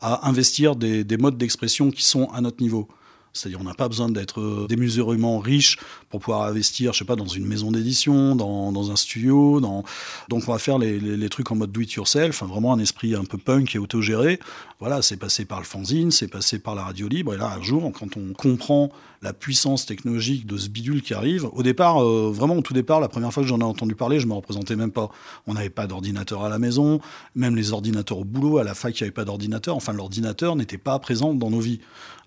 à 0.00 0.28
investir 0.28 0.76
des 0.76 1.16
modes 1.16 1.36
d'expression 1.36 1.90
qui 1.90 2.04
sont 2.04 2.30
à 2.30 2.40
notre 2.40 2.62
niveau. 2.62 2.88
C'est-à-dire, 3.32 3.60
on 3.60 3.64
n'a 3.64 3.74
pas 3.74 3.88
besoin 3.88 4.08
d'être 4.08 4.40
euh, 4.40 4.66
démesurément 4.68 5.38
riche 5.38 5.78
pour 6.08 6.20
pouvoir 6.20 6.42
investir, 6.42 6.92
je 6.92 6.98
sais 6.98 7.04
pas, 7.04 7.14
dans 7.14 7.26
une 7.26 7.46
maison 7.46 7.70
d'édition, 7.70 8.34
dans, 8.34 8.90
un 8.90 8.96
studio. 8.96 9.60
Dans... 9.60 9.84
Donc, 10.28 10.42
on 10.48 10.52
va 10.52 10.58
faire 10.58 10.78
les, 10.78 11.28
trucs 11.28 11.50
en 11.52 11.56
mode 11.56 11.70
do 11.70 11.80
it 11.80 11.92
yourself, 11.92 12.42
vraiment 12.42 12.72
un 12.72 12.80
esprit 12.80 13.14
un 13.14 13.24
peu 13.24 13.38
punk 13.38 13.74
et 13.76 13.78
autogéré. 13.78 14.40
Voilà, 14.80 15.00
c'est 15.00 15.16
passé 15.16 15.44
par 15.44 15.60
le 15.60 15.64
fanzine, 15.64 16.10
c'est 16.10 16.28
passé 16.28 16.58
par 16.58 16.74
la 16.74 16.82
radio 16.82 17.06
libre. 17.06 17.34
Et 17.34 17.36
là, 17.36 17.52
un 17.56 17.62
jour, 17.62 17.92
quand 17.92 18.16
on 18.16 18.32
comprend 18.32 18.90
la 19.22 19.34
puissance 19.34 19.84
technologique 19.84 20.46
de 20.46 20.56
ce 20.56 20.68
bidule 20.68 21.02
qui 21.02 21.12
arrive, 21.12 21.46
au 21.52 21.62
départ, 21.62 22.02
euh, 22.02 22.30
vraiment 22.32 22.56
au 22.56 22.62
tout 22.62 22.72
départ, 22.72 23.00
la 23.00 23.08
première 23.08 23.32
fois 23.32 23.42
que 23.42 23.48
j'en 23.48 23.60
ai 23.60 23.64
entendu 23.64 23.94
parler, 23.94 24.18
je 24.18 24.26
me 24.26 24.32
représentais 24.32 24.76
même 24.76 24.92
pas. 24.92 25.10
On 25.46 25.54
n'avait 25.54 25.68
pas 25.68 25.86
d'ordinateur 25.86 26.42
à 26.42 26.48
la 26.48 26.58
maison, 26.58 27.00
même 27.34 27.54
les 27.54 27.72
ordinateurs 27.72 28.18
au 28.18 28.24
boulot, 28.24 28.58
à 28.58 28.64
la 28.64 28.74
fac, 28.74 28.98
il 28.98 29.02
n'y 29.02 29.06
avait 29.06 29.12
pas 29.12 29.26
d'ordinateur. 29.26 29.76
Enfin, 29.76 29.92
l'ordinateur 29.92 30.56
n'était 30.56 30.78
pas 30.78 30.98
présent 30.98 31.34
dans 31.34 31.50
nos 31.50 31.60
vies. 31.60 31.80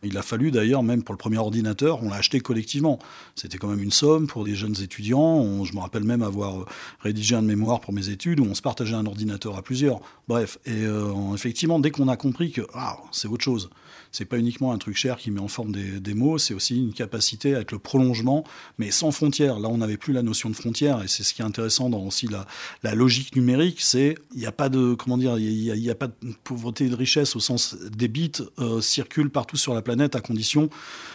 Il 0.04 0.18
a 0.18 0.22
fallu 0.22 0.52
d'ailleurs, 0.52 0.84
même 0.84 1.02
pour 1.02 1.14
le 1.14 1.18
premier 1.18 1.38
ordinateur, 1.38 2.04
on 2.04 2.10
l'a 2.10 2.18
acheté 2.18 2.42
collectivement. 2.42 3.00
C'était 3.36 3.58
quand 3.58 3.70
même 3.70 3.82
une 3.82 3.92
somme 3.92 4.28
pour 4.28 4.44
des 4.44 4.54
jeunes 4.54 4.76
étudiants. 4.82 5.64
je 5.64 5.74
me 5.74 5.80
rappelle 5.80 6.04
même 6.04 6.22
avoir 6.22 6.60
euh, 6.60 6.66
rédigé 7.00 7.36
un 7.36 7.42
mémoire 7.42 7.80
pour 7.80 7.94
mes 7.94 8.10
études 8.10 8.40
où 8.40 8.44
on 8.44 8.54
se 8.54 8.62
partageait 8.62 8.96
un 8.96 9.06
ordinateur 9.06 9.58
à 9.58 9.62
plusieurs. 9.62 10.00
Bref, 10.28 10.60
et 10.66 10.84
euh, 10.84 11.34
effectivement, 11.34 11.80
dès 11.80 11.90
qu'on 11.90 12.10
a 12.10 12.18
compris 12.18 12.52
que 12.52 12.62
ah, 12.74 12.98
c'est 13.12 13.30
autre 13.30 13.44
chose, 13.44 13.70
c'est 14.12 14.26
pas 14.26 14.38
uniquement 14.38 14.74
un 14.74 14.78
truc 14.78 14.96
cher 14.96 15.18
qui 15.18 15.32
met 15.32 15.40
en 15.40 15.48
forme 15.48 15.72
des, 15.72 16.14
mots, 16.14 16.38
c'est 16.38 16.54
aussi 16.54 16.83
une 16.84 16.94
capacité 16.94 17.52
être 17.52 17.72
le 17.72 17.80
prolongement, 17.80 18.44
mais 18.78 18.92
sans 18.92 19.12
frontières. 19.12 19.60
Là, 19.60 19.70
on 19.70 19.78
n'avait 19.78 19.98
plus 19.98 20.14
la 20.14 20.22
notion 20.22 20.50
de 20.50 20.56
frontières, 20.56 21.04
et 21.04 21.08
c'est 21.08 21.24
ce 21.24 21.34
qui 21.34 21.42
est 21.42 21.46
intéressant 21.46 21.90
dans 21.90 22.02
aussi 22.02 22.28
la, 22.28 22.96
logique 22.96 23.36
numérique, 23.36 23.82
c'est 23.82 24.16
il 24.34 24.40
n'y 24.40 24.46
a 24.46 24.52
pas 24.52 24.70
de 24.70 24.94
comment 24.94 25.18
dire, 25.18 25.38
il 25.38 25.64
y, 25.64 25.90
a 25.90 25.96
pas 25.96 26.08
de 26.08 26.14
pauvreté 26.44 26.86
et 26.86 26.90
de 26.90 26.96
richesse 26.96 27.36
au 27.36 27.40
sens 27.40 27.76
des 27.76 28.08
bits 28.08 28.32
euh, 28.60 28.82
circulent 28.82 29.30
partout 29.30 29.58
sur 29.58 29.74
la 29.74 29.82
planète 29.82 30.16
à 30.16 30.22
condition 30.22 30.70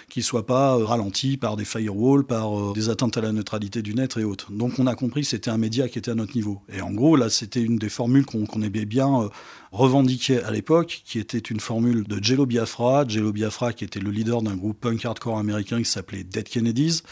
qu'ils 0.08 0.24
soient 0.24 0.46
pas 0.46 0.76
euh, 0.76 0.84
ralentis 0.84 1.36
par 1.36 1.56
des 1.56 1.64
firewalls, 1.64 2.24
par 2.24 2.58
euh, 2.58 2.72
des 2.72 2.88
atteintes 2.88 3.16
à 3.16 3.20
la 3.20 3.32
neutralité 3.32 3.82
du 3.82 3.94
net 3.94 4.16
et 4.16 4.24
autres. 4.24 4.50
Donc 4.52 4.78
on 4.78 4.86
a 4.86 4.94
compris 4.94 5.22
que 5.22 5.28
c'était 5.28 5.50
un 5.50 5.58
média 5.58 5.88
qui 5.88 5.98
était 5.98 6.10
à 6.10 6.14
notre 6.14 6.34
niveau. 6.34 6.60
Et 6.72 6.80
en 6.80 6.90
gros, 6.90 7.16
là, 7.16 7.30
c'était 7.30 7.62
une 7.62 7.78
des 7.78 7.88
formules 7.88 8.26
qu'on 8.26 8.62
aimait 8.62 8.84
bien 8.84 9.28
revendiquer 9.72 10.42
à 10.42 10.50
l'époque, 10.50 11.02
qui 11.04 11.18
était 11.18 11.38
une 11.38 11.60
formule 11.60 12.04
de 12.04 12.22
Jello 12.22 12.46
Biafra, 12.46 13.06
Jello 13.06 13.32
Biafra 13.32 13.72
qui 13.72 13.84
était 13.84 14.00
le 14.00 14.10
leader 14.10 14.42
d'un 14.42 14.56
groupe 14.56 14.80
punk 14.80 15.04
hardcore 15.04 15.38
américain 15.38 15.78
qui 15.78 15.88
s'appelait 15.88 16.24
Dead 16.24 16.48
Kennedys 16.48 17.02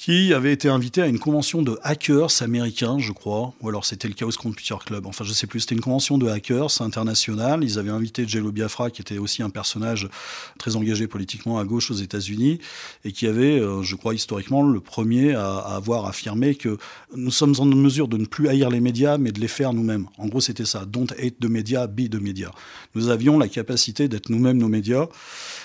qui 0.00 0.32
avait 0.32 0.52
été 0.52 0.68
invité 0.68 1.02
à 1.02 1.08
une 1.08 1.18
convention 1.18 1.60
de 1.60 1.76
hackers 1.82 2.30
américains, 2.42 3.00
je 3.00 3.10
crois, 3.10 3.52
ou 3.60 3.68
alors 3.68 3.84
c'était 3.84 4.06
le 4.06 4.14
Chaos 4.14 4.30
Computer 4.30 4.76
Club, 4.86 5.06
enfin 5.06 5.24
je 5.24 5.32
sais 5.32 5.48
plus, 5.48 5.58
c'était 5.58 5.74
une 5.74 5.80
convention 5.80 6.18
de 6.18 6.28
hackers 6.28 6.80
internationale, 6.82 7.64
ils 7.64 7.80
avaient 7.80 7.90
invité 7.90 8.24
Jello 8.24 8.52
Biafra, 8.52 8.90
qui 8.92 9.02
était 9.02 9.18
aussi 9.18 9.42
un 9.42 9.50
personnage 9.50 10.08
très 10.56 10.76
engagé 10.76 11.08
politiquement 11.08 11.58
à 11.58 11.64
gauche 11.64 11.90
aux 11.90 11.96
États-Unis, 11.96 12.60
et 13.04 13.10
qui 13.10 13.26
avait, 13.26 13.58
euh, 13.58 13.82
je 13.82 13.96
crois 13.96 14.14
historiquement, 14.14 14.62
le 14.62 14.78
premier 14.78 15.34
à, 15.34 15.56
avoir 15.56 16.06
affirmé 16.06 16.54
que 16.54 16.78
nous 17.16 17.32
sommes 17.32 17.56
en 17.58 17.64
mesure 17.64 18.06
de 18.06 18.18
ne 18.18 18.24
plus 18.24 18.46
haïr 18.46 18.70
les 18.70 18.80
médias, 18.80 19.18
mais 19.18 19.32
de 19.32 19.40
les 19.40 19.48
faire 19.48 19.72
nous-mêmes. 19.72 20.06
En 20.16 20.28
gros, 20.28 20.40
c'était 20.40 20.64
ça, 20.64 20.84
don't 20.86 21.10
hate 21.18 21.40
the 21.40 21.46
media, 21.46 21.88
be 21.88 22.08
the 22.08 22.22
media. 22.22 22.52
Nous 22.94 23.08
avions 23.08 23.36
la 23.36 23.48
capacité 23.48 24.06
d'être 24.06 24.28
nous-mêmes 24.30 24.58
nos 24.58 24.68
médias. 24.68 25.06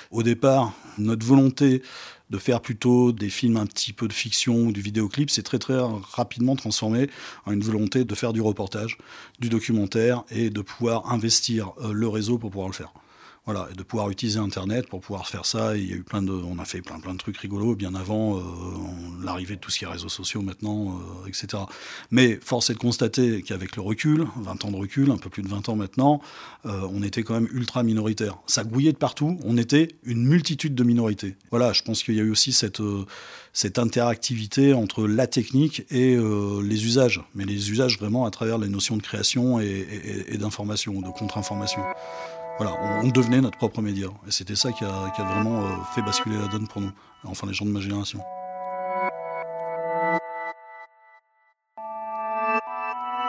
Au 0.09 0.23
départ, 0.23 0.73
notre 0.97 1.23
volonté 1.23 1.83
de 2.29 2.37
faire 2.37 2.61
plutôt 2.61 3.11
des 3.11 3.29
films 3.29 3.57
un 3.57 3.65
petit 3.65 3.93
peu 3.93 4.07
de 4.07 4.13
fiction 4.13 4.55
ou 4.55 4.71
du 4.71 4.81
vidéoclip, 4.81 5.29
c'est 5.29 5.43
très 5.43 5.59
très 5.59 5.77
rapidement 6.11 6.55
transformé 6.55 7.09
en 7.45 7.51
une 7.51 7.61
volonté 7.61 8.05
de 8.05 8.15
faire 8.15 8.33
du 8.33 8.41
reportage, 8.41 8.97
du 9.39 9.49
documentaire 9.49 10.23
et 10.31 10.49
de 10.49 10.61
pouvoir 10.61 11.11
investir 11.11 11.73
euh, 11.81 11.93
le 11.93 12.07
réseau 12.07 12.37
pour 12.37 12.51
pouvoir 12.51 12.67
le 12.67 12.73
faire. 12.73 12.91
Voilà, 13.45 13.67
et 13.69 13.75
de 13.75 13.83
pouvoir 13.83 14.09
utiliser 14.09 14.39
Internet 14.39 14.87
pour 14.87 15.01
pouvoir 15.01 15.27
faire 15.27 15.45
ça. 15.45 15.75
il 15.75 15.89
y 15.89 15.91
a 15.91 15.97
eu 15.97 16.03
plein 16.03 16.21
de, 16.21 16.31
on 16.31 16.59
a 16.59 16.65
fait 16.65 16.81
plein 16.81 17.01
plein 17.01 17.11
de 17.11 17.17
trucs 17.17 17.35
rigolos 17.35 17.75
bien 17.75 17.93
avant 17.93 18.37
euh, 18.37 18.41
l'arrivée 19.21 19.55
de 19.55 19.59
tout 19.59 19.69
ce 19.69 19.79
qui 19.79 19.83
est 19.83 19.87
réseaux 19.87 20.07
sociaux 20.07 20.41
maintenant, 20.41 20.97
euh, 20.97 21.27
etc. 21.27 21.63
Mais 22.09 22.39
force 22.41 22.69
est 22.69 22.75
de 22.75 22.79
constater 22.79 23.41
qu'avec 23.41 23.75
le 23.75 23.81
recul, 23.81 24.27
20 24.37 24.63
ans 24.63 24.71
de 24.71 24.77
recul, 24.77 25.11
un 25.11 25.17
peu 25.17 25.29
plus 25.29 25.43
de 25.43 25.49
20 25.49 25.67
ans 25.67 25.75
maintenant, 25.75 26.21
euh, 26.65 26.87
on 26.93 27.03
était 27.03 27.23
quand 27.23 27.33
même 27.33 27.49
ultra 27.51 27.83
minoritaire. 27.83 28.37
Ça 28.47 28.63
gouillait 28.63 28.93
de 28.93 28.97
partout. 28.97 29.37
On 29.43 29.57
était 29.57 29.89
une 30.03 30.23
multitude 30.25 30.73
de 30.73 30.83
minorités. 30.85 31.35
Voilà, 31.51 31.73
je 31.73 31.81
pense 31.81 32.01
qu'il 32.01 32.15
y 32.15 32.21
a 32.21 32.23
eu 32.23 32.31
aussi 32.31 32.53
cette 32.53 32.81
cette 33.51 33.77
interactivité 33.77 34.73
entre 34.73 35.05
la 35.05 35.27
technique 35.27 35.85
et 35.91 36.17
les 36.17 36.85
usages, 36.85 37.21
mais 37.35 37.45
les 37.45 37.69
usages 37.69 37.99
vraiment 37.99 38.25
à 38.25 38.31
travers 38.31 38.57
les 38.57 38.67
notions 38.67 38.97
de 38.97 39.03
création 39.03 39.59
et, 39.59 39.65
et, 39.65 40.33
et 40.33 40.37
d'information, 40.39 41.01
de 41.01 41.09
contre-information 41.09 41.81
voilà, 42.57 43.01
on, 43.03 43.07
devenait 43.07 43.41
notre 43.41 43.57
propre 43.57 43.81
média. 43.81 44.07
Et 44.27 44.31
c'était 44.31 44.55
ça 44.55 44.71
qui 44.71 44.83
a, 44.83 45.11
vraiment 45.17 45.63
euh, 45.63 45.69
fait 45.95 46.01
basculer 46.01 46.37
la 46.37 46.47
donne 46.47 46.67
pour 46.67 46.81
nous, 46.81 46.91
enfin 47.23 47.47
les 47.47 47.53
gens 47.53 47.65
de 47.65 47.71
ma 47.71 47.79
génération. 47.79 48.19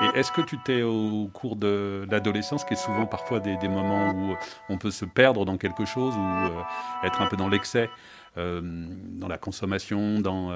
Et 0.03 0.19
est-ce 0.19 0.31
que 0.31 0.43
tu 0.43 0.59
t'es 0.59 0.83
au 0.83 1.31
cours 1.33 1.57
de 1.57 2.07
l'adolescence, 2.11 2.65
qui 2.65 2.75
est 2.75 2.77
souvent 2.77 3.07
parfois 3.07 3.41
des, 3.41 3.57
moments 3.69 4.11
où 4.11 4.37
on 4.69 4.77
peut 4.77 4.91
se 4.91 5.07
perdre 5.07 5.47
dans 5.47 5.57
quelque 5.57 5.87
chose 5.87 6.15
ou 6.15 6.21
euh, 6.21 6.63
être 7.05 7.23
un 7.23 7.27
peu 7.27 7.37
dans 7.37 7.49
l'excès, 7.49 7.89
euh, 8.37 8.61
dans 8.63 9.29
la 9.29 9.39
consommation, 9.39 10.21
dans 10.21 10.53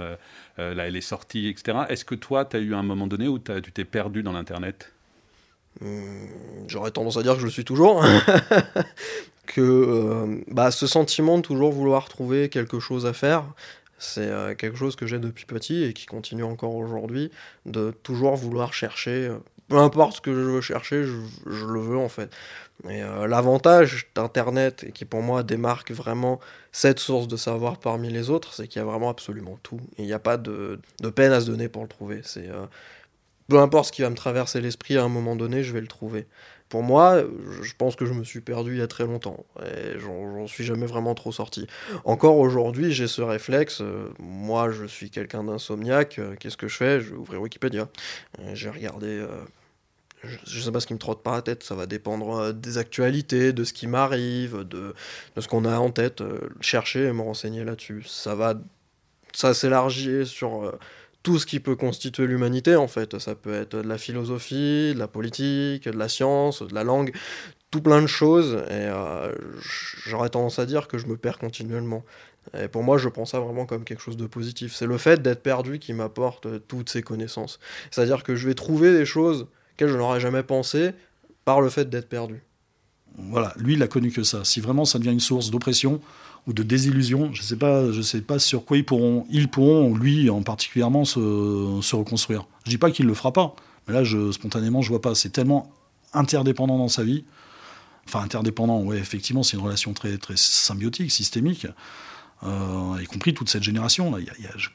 les 0.59 1.01
sorties, 1.01 1.49
etc. 1.49 1.79
Est-ce 1.89 2.05
que 2.05 2.17
toi, 2.17 2.45
tu 2.45 2.57
as 2.57 2.61
eu 2.61 2.75
un 2.75 2.83
moment 2.83 3.07
donné 3.07 3.29
où 3.29 3.39
tu 3.39 3.73
t'es 3.73 3.85
perdu 3.87 4.23
dans 4.23 4.33
l'Internet? 4.33 4.93
J'aurais 6.67 6.91
tendance 6.91 7.17
à 7.17 7.23
dire 7.23 7.35
que 7.35 7.41
je 7.41 7.45
le 7.45 7.51
suis 7.51 7.65
toujours. 7.65 8.05
que 9.49 9.61
euh, 9.61 10.41
bah, 10.49 10.71
ce 10.71 10.87
sentiment 10.87 11.39
de 11.39 11.43
toujours 11.43 11.73
vouloir 11.73 12.09
trouver 12.09 12.49
quelque 12.49 12.79
chose 12.79 13.07
à 13.07 13.13
faire, 13.13 13.45
c'est 13.99 14.21
euh, 14.29 14.55
quelque 14.55 14.77
chose 14.77 14.95
que 14.95 15.07
j'ai 15.07 15.19
depuis 15.19 15.47
petit 15.47 15.83
et 15.83 15.93
qui 15.93 16.07
continue 16.07 16.45
encore 16.45 16.75
aujourd'hui, 16.75 17.33
de 17.67 17.91
toujours 18.03 18.37
vouloir 18.37 18.73
chercher, 18.73 19.29
euh, 19.29 19.39
peu 19.69 19.79
importe 19.79 20.17
ce 20.17 20.21
que 20.21 20.35
je 20.35 20.41
veux 20.41 20.61
chercher, 20.61 21.05
je, 21.05 21.65
le 21.67 21.81
veux 21.81 21.99
en 21.99 22.09
fait. 22.09 22.31
Et 22.89 23.01
l'avantage 23.27 24.07
d'Internet, 24.15 24.85
et 24.87 24.93
qui 24.93 25.05
pour 25.05 25.21
moi 25.21 25.43
démarque 25.43 25.91
vraiment 25.91 26.39
cette 26.71 27.01
source 27.01 27.27
de 27.27 27.37
savoir 27.37 27.79
parmi 27.79 28.09
les 28.09 28.31
autres, 28.31 28.55
c'est 28.55 28.69
qu'il 28.69 28.79
y 28.79 28.83
a 28.83 28.87
vraiment 28.87 29.09
absolument 29.09 29.59
tout. 29.65 29.81
Et 29.99 30.03
il 30.03 30.07
n'y 30.07 30.13
a 30.13 30.21
pas 30.21 30.37
de, 30.37 30.79
de, 31.01 31.11
peine 31.11 31.33
à 31.33 31.41
se 31.41 31.47
donner 31.47 31.69
pour 31.69 31.83
le 31.83 31.89
trouver. 31.89 32.21
C'est 32.23 32.49
peu 33.49 33.59
importe 33.59 33.87
ce 33.87 33.93
qui 33.93 34.03
va 34.03 34.11
me 34.11 34.17
traverser 34.17 34.61
l'esprit 34.61 34.97
à 34.97 35.05
un 35.05 35.09
moment 35.09 35.37
donné, 35.37 35.63
je 35.63 35.73
vais 35.73 35.81
le 35.81 35.87
trouver. 35.87 36.27
Pour 36.69 36.83
moi, 36.83 37.23
je 37.63 37.73
pense 37.79 37.97
que 37.97 38.05
je 38.05 38.13
me 38.13 38.25
suis 38.25 38.43
perdu 38.43 38.73
il 38.73 38.79
y 38.79 38.83
a 38.83 38.87
très 38.87 39.07
longtemps 39.07 39.47
et 39.63 39.99
j'en 39.99 40.47
suis 40.47 40.65
jamais 40.65 40.85
vraiment 40.85 41.15
trop 41.15 41.33
sorti. 41.33 41.67
Encore 42.05 42.37
aujourd'hui, 42.37 42.93
j'ai 42.93 43.07
ce 43.07 43.23
réflexe. 43.23 43.81
Euh, 43.81 44.09
moi, 44.19 44.71
je 44.71 44.85
suis 44.85 45.11
quelqu'un 45.11 45.45
d'insomniaque. 45.45 46.19
Euh, 46.19 46.37
qu'est-ce 46.39 46.59
que 46.59 46.69
je 46.69 46.77
fais? 46.77 47.01
Je 47.01 47.11
vais 47.11 47.17
ouvrir 47.17 47.41
Wikipédia. 47.41 47.89
Euh, 48.41 48.51
j'ai 48.55 48.69
regardé. 48.69 49.25
je 50.25 50.61
sais 50.61 50.71
pas 50.71 50.81
ce 50.81 50.87
qui 50.87 50.93
me 50.93 50.99
trotte 50.99 51.23
par 51.23 51.35
la 51.35 51.43
tête, 51.43 51.63
ça 51.63 51.75
va 51.75 51.87
dépendre 51.87 52.53
des 52.53 52.77
actualités, 52.77 53.55
de 53.55 53.65
ce 53.65 53.73
qui 53.73 53.87
m'arrive, 53.87 54.59
de, 54.59 54.95
de, 55.37 55.41
ce 55.41 55.49
qu'on 55.49 55.65
a 55.65 55.79
en 55.79 55.91
tête. 55.91 56.23
chercher 56.61 57.05
et 57.05 57.13
me 57.13 57.23
renseigner 57.23 57.65
là-dessus. 57.65 58.05
Ça 58.07 58.35
va. 58.35 58.55
Ça 59.33 59.55
s'élargit 59.55 60.27
sur 60.27 60.73
tout 61.29 61.39
ce 61.39 61.45
qui 61.45 61.61
peut 61.61 61.77
constituer 61.77 62.27
l'humanité, 62.27 62.75
en 62.75 62.89
fait. 62.89 63.19
Ça 63.19 63.35
peut 63.35 63.53
être 63.53 63.77
de 63.77 63.87
la 63.87 63.99
philosophie, 63.99 64.95
de 64.95 64.99
la 64.99 65.09
politique, 65.09 65.85
de 65.85 65.99
la 65.99 66.09
science, 66.09 66.63
de 66.63 66.75
la 66.75 66.85
langue, 66.85 67.15
tout 67.71 67.83
plein 67.83 68.01
de 68.01 68.07
choses. 68.07 68.55
Et 68.71 68.89
euh, 68.89 69.31
j'aurais 70.07 70.31
tendance 70.31 70.59
à 70.59 70.65
dire 70.65 70.89
que 70.89 70.97
je 70.97 71.07
me 71.07 71.19
perds 71.19 71.37
continuellement. 71.37 72.03
Et 72.59 72.67
pour 72.67 72.83
moi, 72.83 72.97
je 72.97 73.11
prends 73.11 73.27
ça 73.27 73.41
vraiment 73.41 73.67
comme 73.67 73.85
quelque 73.85 74.01
chose 74.01 74.17
de 74.17 74.27
positif. 74.27 74.75
C'est 74.75 74.87
le 74.87 74.97
fait 74.97 75.21
d'être 75.21 75.43
perdu 75.43 75.79
qui 75.79 75.93
m'apporte 75.93 76.67
toutes 76.67 76.89
ces 76.89 77.03
connaissances. 77.03 77.61
C'est-à-dire 77.91 78.23
que 78.23 78.35
je 78.35 78.49
vais 78.49 78.55
trouver 78.55 78.95
des 78.95 79.05
choses 79.05 79.49
qu'elles 79.77 79.91
je 79.91 79.99
n'aurais 79.99 80.21
jamais 80.21 80.43
pensé 80.43 80.93
par 81.45 81.61
le 81.61 81.69
fait 81.69 81.91
d'être 81.91 82.09
perdu. 82.09 82.43
Voilà, 83.19 83.53
lui, 83.59 83.75
il 83.75 83.83
a 83.83 83.87
connu 83.87 84.11
que 84.11 84.23
ça. 84.23 84.45
Si 84.45 84.61
vraiment 84.61 84.87
ça 84.87 84.99
devient 84.99 85.13
une 85.13 85.21
source 85.21 85.51
d'oppression, 85.51 86.01
ou 86.47 86.53
de 86.53 86.63
désillusion. 86.63 87.33
Je 87.33 87.43
ne 87.43 87.47
sais, 87.47 87.57
pas, 87.57 87.93
sais 88.03 88.21
pas 88.21 88.39
sur 88.39 88.65
quoi 88.65 88.77
ils 88.77 88.85
pourront, 88.85 89.27
ils 89.31 89.49
pourront 89.49 89.95
lui 89.95 90.31
en 90.31 90.43
particulièrement, 90.43 91.05
se, 91.05 91.79
se 91.83 91.97
reconstruire. 91.97 92.47
Je 92.65 92.71
dis 92.71 92.79
pas 92.79 92.91
qu'il 92.91 93.07
le 93.07 93.15
fera 93.15 93.33
pas, 93.33 93.55
mais 93.87 93.95
là, 93.95 94.05
je, 94.05 94.33
spontanément, 94.33 94.83
je 94.83 94.89
vois 94.89 95.01
pas. 95.01 95.15
C'est 95.15 95.31
tellement 95.31 95.71
interdépendant 96.13 96.79
dans 96.79 96.89
sa 96.89 97.05
vie. 97.05 97.25
Enfin, 98.07 98.21
interdépendant, 98.23 98.83
ouais, 98.83 98.99
effectivement, 98.99 99.43
c'est 99.43 99.57
une 99.57 99.63
relation 99.63 99.93
très, 99.93 100.17
très 100.17 100.37
symbiotique, 100.37 101.11
systémique. 101.11 101.67
Euh, 102.45 103.03
y 103.03 103.07
compris 103.07 103.35
toute 103.35 103.49
cette 103.49 103.65
génération. 103.65 104.15
Là. 104.15 104.23
Je 104.57 104.69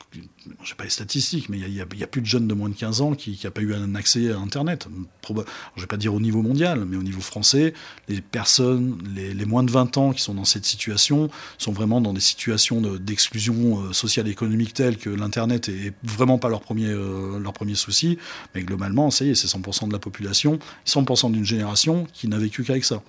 n'ai 0.50 0.76
pas 0.78 0.84
les 0.84 0.90
statistiques, 0.90 1.48
mais 1.48 1.60
il 1.60 1.72
n'y 1.72 2.04
a, 2.04 2.08
plus 2.08 2.22
de 2.22 2.26
jeunes 2.26 2.48
de 2.48 2.54
moins 2.54 2.68
de 2.68 2.76
15 2.76 3.02
ans 3.02 3.14
qui 3.14 3.40
n'ont 3.42 3.52
pas 3.52 3.62
eu 3.62 3.74
un 3.74 3.96
accès 3.96 4.32
à 4.32 4.38
Internet. 4.38 4.88
je 5.28 5.34
ne 5.34 5.82
vais 5.82 5.88
pas 5.88 5.98
dire 5.98 6.14
au 6.14 6.20
niveau 6.20 6.42
mondial, 6.42 6.84
mais 6.86 6.98
au 6.98 7.04
niveau 7.04 7.22
français, 7.22 7.74
les 8.10 8.20
personnes, 8.20 9.02
les, 9.16 9.46
moins 9.46 9.64
de 9.64 9.72
20 9.72 9.98
ans 9.98 10.12
qui 10.12 10.22
sont 10.22 10.34
dans 10.34 10.46
cette 10.46 10.66
situation, 10.66 11.30
sont 11.58 11.72
vraiment 11.72 12.02
dans 12.02 12.14
des 12.14 12.20
situations 12.20 12.82
d'exclusion 12.82 13.80
euh, 13.80 13.94
sociale 13.94 14.28
et 14.28 14.32
économique 14.32 14.74
telles 14.74 14.98
que 14.98 15.10
l'Internet 15.10 15.70
est 15.70 15.94
vraiment 16.04 16.38
pas 16.38 16.50
leur 16.50 16.62
premier, 16.62 16.90
euh, 16.90 17.40
leur 17.40 17.54
premier 17.54 17.76
souci. 17.76 18.18
Mais 18.56 18.64
globalement, 18.64 19.10
ça 19.10 19.24
y 19.24 19.30
est, 19.30 19.36
c'est 19.36 19.48
100% 19.48 19.88
de 19.88 19.94
la 19.94 20.00
population, 20.00 20.60
100% 20.86 21.32
d'une 21.32 21.46
génération 21.46 22.08
qui 22.14 22.28
n'a 22.28 22.38
vécu 22.38 22.64
qu'avec 22.64 22.84
ça. 22.84 23.02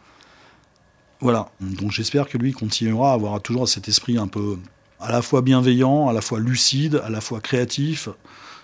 Voilà, 1.20 1.48
donc 1.60 1.90
j'espère 1.92 2.28
que 2.28 2.36
lui 2.36 2.52
continuera 2.52 3.12
à 3.12 3.14
avoir 3.14 3.40
toujours 3.40 3.68
cet 3.68 3.88
esprit 3.88 4.18
un 4.18 4.26
peu 4.26 4.58
à 5.00 5.12
la 5.12 5.22
fois 5.22 5.42
bienveillant, 5.42 6.08
à 6.08 6.12
la 6.12 6.20
fois 6.20 6.38
lucide, 6.40 7.00
à 7.04 7.10
la 7.10 7.20
fois 7.20 7.40
créatif 7.40 8.08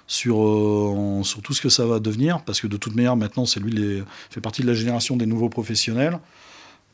sur, 0.07 0.43
euh, 0.43 1.23
sur 1.23 1.43
tout 1.43 1.55
ce 1.55 1.61
que 1.61 1.69
ça 1.69 1.87
va 1.87 2.01
devenir, 2.01 2.43
parce 2.45 2.61
que 2.61 2.67
de 2.67 2.77
toute 2.77 2.95
manière, 2.95 3.17
maintenant, 3.17 3.47
c'est 3.47 3.61
lui, 3.61 3.73
il 3.73 4.05
fait 4.31 4.41
partie 4.41 4.63
de 4.63 4.67
la 4.67 4.75
génération 4.75 5.17
des 5.17 5.27
nouveaux 5.27 5.49
professionnels. 5.49 6.19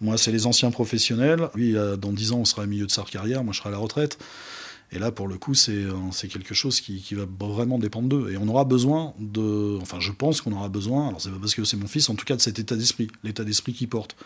Moi, 0.01 0.19
c'est 0.19 0.33
les 0.33 0.47
anciens 0.47 0.71
professionnels. 0.71 1.49
Lui, 1.55 1.75
dans 1.99 2.13
10 2.13 2.33
ans, 2.33 2.39
on 2.41 2.45
sera 2.45 2.65
au 2.65 2.67
milieu 2.67 2.87
de 2.87 2.91
sa 2.91 3.03
carrière, 3.03 3.43
moi, 3.43 3.53
je 3.55 3.59
serai 3.59 3.71
à 3.71 3.73
la 3.73 3.79
retraite. 3.79 4.19
Et 4.93 4.99
là, 4.99 5.11
pour 5.11 5.27
le 5.27 5.37
coup, 5.37 5.55
c'est 5.55 6.29
quelque 6.29 6.55
chose 6.55 6.81
qui, 6.81 7.01
qui, 7.01 7.15
va 7.15 7.25
vraiment 7.41 7.79
dépendre 7.79 8.09
d'eux. 8.09 8.31
Et 8.31 8.37
on 8.37 8.47
aura 8.47 8.65
besoin 8.65 9.15
de. 9.19 9.79
Enfin, 9.81 9.99
je 9.99 10.13
pense 10.13 10.41
qu'on 10.41 10.53
aura 10.53 10.69
besoin, 10.69 11.09
alors 11.09 11.21
c'est 11.21 11.31
pas 11.31 11.39
parce 11.41 11.55
que 11.55 11.65
c'est 11.65 11.77
mon 11.77 11.89
fils, 11.89 12.09
en 12.09 12.15
tout 12.15 12.25
cas 12.25 12.37
de 12.37 12.41
cet 12.41 12.59
état 12.59 12.77
d'esprit, 12.77 13.09
l'état 13.25 13.43
d'esprit 13.43 13.73
qu'il 13.73 13.89
porte. 13.89 14.17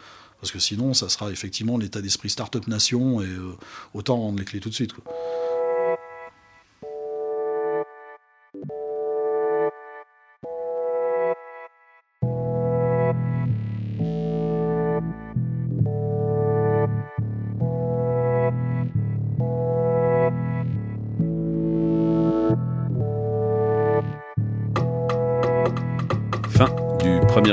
Parce 0.40 0.52
que 0.52 0.58
sinon, 0.58 0.94
ça 0.94 1.08
sera 1.08 1.30
effectivement 1.30 1.76
l'état 1.76 2.00
d'esprit 2.00 2.30
start-up 2.30 2.66
nation 2.66 3.20
et 3.20 3.26
euh, 3.26 3.56
autant 3.94 4.16
rendre 4.16 4.38
les 4.38 4.44
clés 4.44 4.60
tout 4.60 4.70
de 4.70 4.74
suite. 4.74 4.92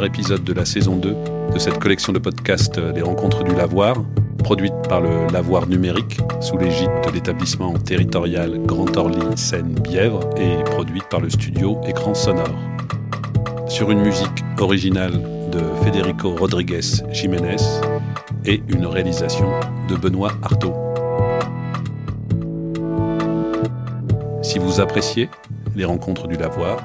Épisode 0.08 0.46
de 0.46 0.54
la 0.54 0.64
saison 0.64 0.96
2 0.96 1.16
de 1.54 1.60
cette 1.60 1.80
collection 1.80 2.14
de 2.14 2.20
podcasts 2.20 2.78
Les 2.78 3.02
Rencontres 3.02 3.44
du 3.44 3.54
Lavoir, 3.54 4.02
produite 4.38 4.74
par 4.88 5.02
le 5.02 5.28
Lavoir 5.34 5.68
Numérique 5.68 6.18
sous 6.40 6.58
l'égide 6.58 6.90
de 7.06 7.12
l'établissement 7.12 7.74
territorial 7.74 8.58
Grand 8.66 8.96
Orly 8.96 9.20
Seine-Bièvre 9.36 10.30
et 10.38 10.64
produite 10.64 11.04
par 11.10 11.20
le 11.20 11.30
studio 11.30 11.78
Écran 11.86 12.14
Sonore. 12.14 12.56
Sur 13.68 13.92
une 13.92 14.00
musique 14.00 14.46
originale 14.58 15.22
de 15.52 15.60
Federico 15.84 16.36
Rodriguez 16.36 17.04
Jiménez 17.12 17.58
et 18.46 18.64
une 18.70 18.86
réalisation 18.86 19.52
de 19.90 19.96
Benoît 19.98 20.32
Artaud. 20.42 20.74
Si 24.42 24.58
vous 24.58 24.80
appréciez 24.80 25.30
les 25.76 25.84
rencontres 25.84 26.28
du 26.28 26.38
lavoir, 26.38 26.80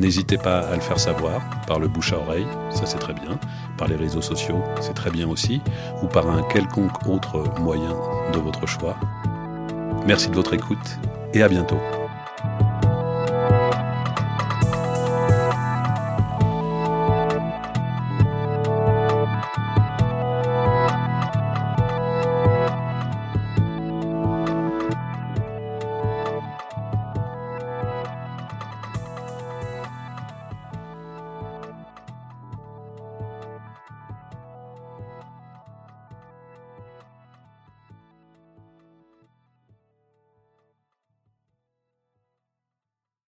n'hésitez 0.00 0.38
pas 0.38 0.60
à 0.60 0.74
le 0.74 0.80
faire 0.80 0.98
savoir 0.98 1.40
par 1.66 1.78
le 1.78 1.88
bouche 1.88 2.12
à 2.12 2.18
oreille, 2.18 2.46
ça 2.70 2.86
c'est 2.86 2.98
très 2.98 3.14
bien, 3.14 3.38
par 3.76 3.88
les 3.88 3.96
réseaux 3.96 4.22
sociaux, 4.22 4.62
c'est 4.80 4.94
très 4.94 5.10
bien 5.10 5.28
aussi, 5.28 5.60
ou 6.02 6.06
par 6.06 6.28
un 6.28 6.42
quelconque 6.44 7.06
autre 7.06 7.44
moyen 7.60 7.94
de 8.32 8.38
votre 8.38 8.66
choix. 8.66 8.96
Merci 10.06 10.30
de 10.30 10.34
votre 10.34 10.54
écoute 10.54 10.98
et 11.34 11.42
à 11.42 11.48
bientôt. 11.48 11.78